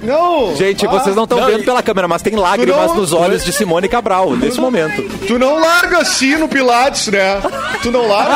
[0.04, 0.56] Não!
[0.56, 3.44] Gente, ah, vocês não estão vendo e- pela câmera, mas tem lágrimas não- nos olhos
[3.44, 5.02] de Simone Cabral nesse momento.
[5.28, 7.42] Tu não larga assim no Pilates, né?
[7.82, 8.36] Tu não larga?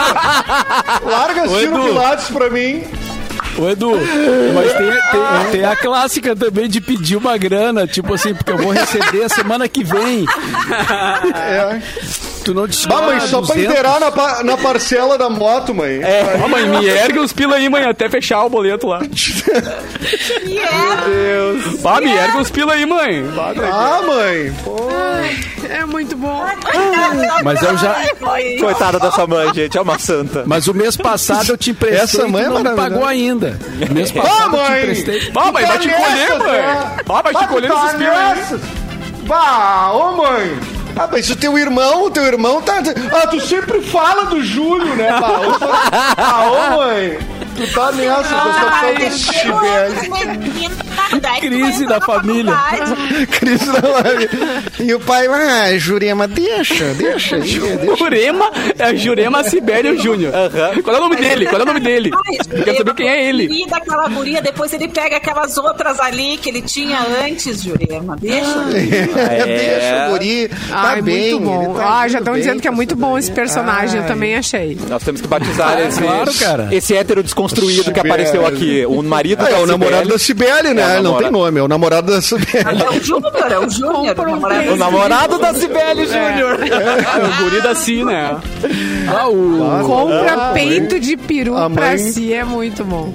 [1.05, 1.83] Larga assim no.
[1.85, 2.83] Pilates pra mim.
[3.57, 3.91] Ô Edu,
[4.53, 8.57] mas tem, tem- tem a clássica também de pedir uma grana, tipo assim, porque eu
[8.57, 10.25] vou receber a semana que vem.
[11.35, 11.81] É.
[12.49, 13.63] Tu não te Bah, mãe, só pra 200.
[13.63, 16.01] inteirar na, pa- na parcela da moto, mãe.
[16.43, 19.01] Ó, mãe, me ergue os pila aí, mãe, até fechar o boleto lá.
[21.83, 23.23] Bah, me ergue os pila aí, mãe.
[23.35, 24.51] Bah, Ah, mãe.
[24.63, 24.77] Pô.
[25.69, 26.43] É muito bom.
[27.43, 27.95] Mas eu já.
[28.59, 30.43] Coitada dessa mãe, gente, é uma santa.
[30.47, 32.89] Mas o mês passado eu te emprestei Essa mãe e é tu não maravilhosa.
[32.91, 33.59] pagou ainda.
[33.91, 34.81] Mês Ah, passado eu te mãe!
[34.81, 35.31] emprestei.
[35.31, 36.47] Bah, mãe, vai te Tá colher, mãe.
[36.51, 36.91] né?
[37.05, 38.59] Bah, vai te colher tá esses pila aí.
[39.27, 40.59] Bah, ô mãe.
[41.01, 42.79] Ah, mas o teu irmão, o teu irmão tá.
[43.13, 45.09] Ah, tu sempre fala do Júlio, né,
[45.57, 45.69] sou-
[46.17, 47.17] Ah, ô mãe.
[47.59, 50.79] Tu tá nessa, tu tá falando Chibele.
[51.41, 52.53] Crise da família.
[53.31, 54.29] Cris da família.
[54.79, 57.41] E o pai, ah, Jurema, deixa, deixa.
[57.41, 60.31] Jurema, é Jurema Sibério Júnior.
[60.81, 61.47] Qual é o nome dele?
[61.47, 62.11] Qual é o nome dele?
[62.49, 63.49] Eu quero saber quem é ele.
[63.51, 68.15] E daquela guria, depois ele pega aquelas outras ali que ele tinha antes, Jurema.
[68.15, 68.57] Deixa.
[69.19, 70.47] É, deixa o guri.
[70.47, 71.39] Tá Ai, bem.
[71.39, 74.77] muito tá ah, já estão dizendo que é muito bom esse personagem, eu também achei.
[74.87, 76.69] Nós temos que batizar esse, claro, cara.
[76.71, 77.99] esse hétero desconstruído que Sibeli.
[77.99, 78.85] apareceu aqui.
[78.85, 80.81] O marido Ah, é da o namorado da Cibele, né?
[80.81, 81.31] É o Ele não tem namorado.
[81.31, 82.49] nome, é o namorado da Cibele.
[82.83, 84.15] É o Júnior, é o Júnior.
[84.19, 84.71] o namorado.
[84.71, 86.59] O namorado da Cibele Júnior.
[86.59, 88.37] O guri da Si, né?
[89.07, 93.13] Ah, o, Compra Ah, peito de peru pra si é muito bom.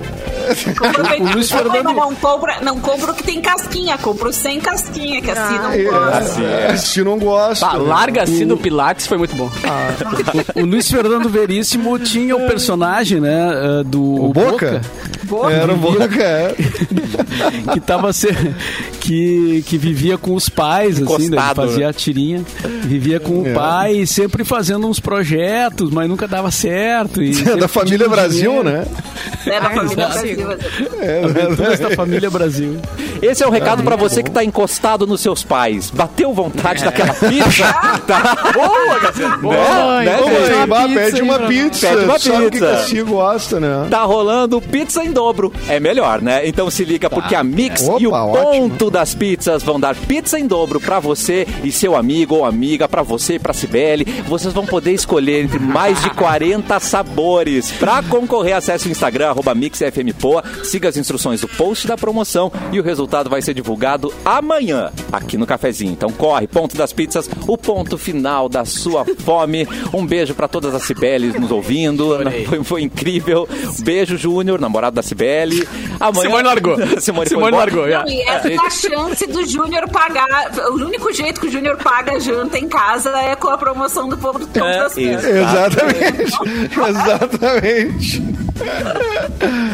[1.20, 5.20] O Luiz Fernando- Não compra, não compra o que tem casquinha, compra o sem casquinha,
[5.22, 6.42] que assim não Ah, gosta.
[6.42, 7.66] É, assim não gosta.
[7.66, 9.50] Tá, larga assim do Pilates foi muito bom.
[10.54, 14.80] o Luiz Fernando Veríssimo tinha o personagem, né, eh, do O Boca?
[15.50, 16.54] Era o Boca, é.
[17.72, 18.28] que tava se...
[19.04, 21.36] que, que vivia com os pais, assim, né?
[21.54, 22.42] Fazia a tirinha,
[22.84, 23.52] vivia com o É.
[23.52, 27.22] pai, sempre fazendo uns projetos, mas nunca dava certo.
[27.22, 28.86] E É da família Brasil, né?
[29.46, 30.46] É da Ai, família Brasil.
[31.24, 32.76] Aventuras da família Brasil.
[33.20, 35.90] Esse é o recado pra você que tá encostado nos seus pais.
[35.90, 37.64] Bateu vontade daquela pizza?
[38.06, 38.52] tá?
[38.54, 39.42] Boa, Cassiano.
[39.42, 40.54] Mãe, né, Ô, gente?
[40.64, 41.88] uma pizza pede uma pizza.
[41.88, 43.04] Pede uma Sabe o que pizza.
[43.04, 43.86] Gosta, né?
[43.90, 45.52] Tá rolando pizza em dobro.
[45.68, 46.46] É melhor, né?
[46.48, 48.44] Então se liga, porque a Mix Opa, e o ótimo.
[48.70, 52.88] ponto das pizzas vão dar pizza em dobro pra você e seu amigo ou amiga,
[52.88, 54.04] pra você e pra Cibele.
[54.28, 57.72] Vocês vão poder escolher entre mais de 40 sabores.
[57.72, 62.78] Pra concorrer, acesse o Instagram, arroba MixFMPoa, siga as instruções do post da promoção e
[62.78, 65.90] o resultado vai ser divulgado amanhã, aqui no Cafezinho.
[65.90, 69.66] Então corre, ponto das pizzas, o ponto final da sua fome.
[69.92, 72.16] Um beijo pra todas as Cibeles nos ouvindo.
[72.46, 73.48] Foi, foi incrível.
[73.80, 75.66] Beijo, Júnior, namorado da Cibele.
[75.98, 76.22] Amanhã...
[76.22, 76.76] Simone largou.
[77.00, 80.50] Simone, Simone largou, e essa é a chance do Júnior pagar.
[80.70, 84.08] O único jeito que o Júnior paga a janta em casa é com a promoção
[84.08, 84.96] do povo do Ponto É, das.
[84.96, 86.32] Exatamente.
[86.88, 88.22] Exatamente.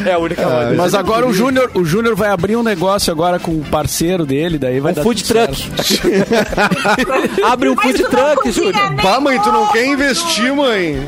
[0.06, 0.74] É a única maneira.
[0.76, 4.58] Mas agora o Júnior, o Júnior vai abrir um negócio agora com o parceiro dele,
[4.58, 5.56] daí vai Um dar food tudo truck.
[5.84, 7.44] certo.
[7.44, 8.94] Abre um Mas food truck, Júnior.
[9.02, 9.94] Bah, mãe, tu não quer Júnior.
[9.94, 11.06] investir, mãe.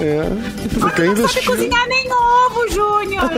[0.00, 0.22] É.
[0.74, 1.44] Tu não quer Não sabe investir.
[1.46, 3.30] cozinhar nem ovo, Júnior.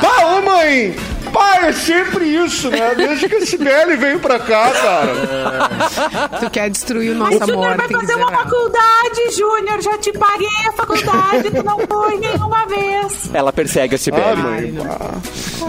[0.00, 0.94] Pá, ô mãe!
[1.32, 2.94] Pá, é sempre isso, né?
[2.94, 6.38] Desde que a Sibeli veio pra cá, cara.
[6.40, 9.80] Tu quer destruir o Mas nosso Júnior amor, vai tem que fazer uma faculdade, Júnior.
[9.80, 13.30] Já te paguei a faculdade, tu não foi nenhuma vez.
[13.32, 14.36] Ela persegue a pá.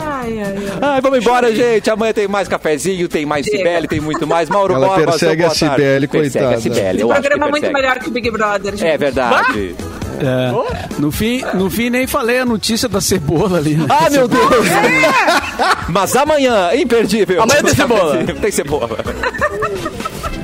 [0.05, 0.55] Ai, ai, ai.
[0.81, 1.89] Ai, vamos embora, gente.
[1.89, 3.45] Amanhã tem mais cafezinho, tem mais.
[3.45, 4.49] Cibele, tem muito mais.
[4.49, 6.07] Mauro Ela Borba, persegue a Cibele, tarde.
[6.07, 6.55] Persegue coitada.
[6.55, 8.85] a Esse acho que programa é muito melhor que o Big Brother, gente.
[8.85, 9.75] É verdade.
[10.19, 10.99] É.
[10.99, 13.75] No, fim, no fim, nem falei a notícia da cebola ali.
[13.75, 13.85] Né?
[13.89, 14.43] Ah, meu Deus!
[15.89, 17.41] Mas amanhã, imperdível.
[17.43, 18.23] Amanhã tem cebola.
[18.23, 18.97] Tem cebola.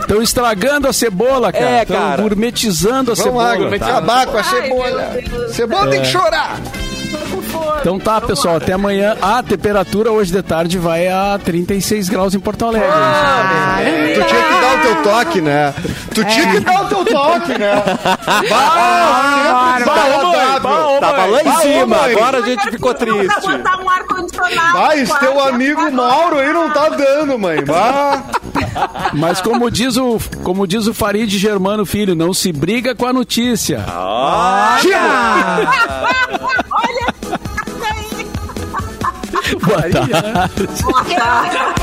[0.01, 1.65] Estão estragando a cebola, cara.
[1.65, 3.69] É, Estão gourmetizando a Vamos lá, cebola.
[3.69, 3.85] vamos tá?
[3.85, 5.21] acabar com a Ai, cebola.
[5.29, 5.55] Deus.
[5.55, 6.59] Cebola tem que chorar.
[7.81, 9.15] Então tá, pessoal, até amanhã.
[9.21, 12.87] A temperatura hoje de tarde vai a 36 graus em Porto Alegre.
[14.15, 15.73] Tu tinha que dar o teu toque, né?
[16.13, 17.83] Tu tinha que dar o teu toque, né?
[18.49, 19.93] Bah, sempre
[20.29, 20.99] desagradável.
[20.99, 23.47] Tava lá em cima, agora a gente ficou triste.
[23.47, 23.63] um.
[24.73, 27.63] Vai, esse teu amigo Mauro aí não tá dando, mãe.
[27.63, 28.23] Bah.
[29.13, 33.13] Mas como diz o, como diz o Farid Germano Filho, não se briga com a
[33.13, 33.85] notícia.
[33.87, 35.67] Olha aí.
[39.61, 39.93] 我一
[40.83, 41.78] 我一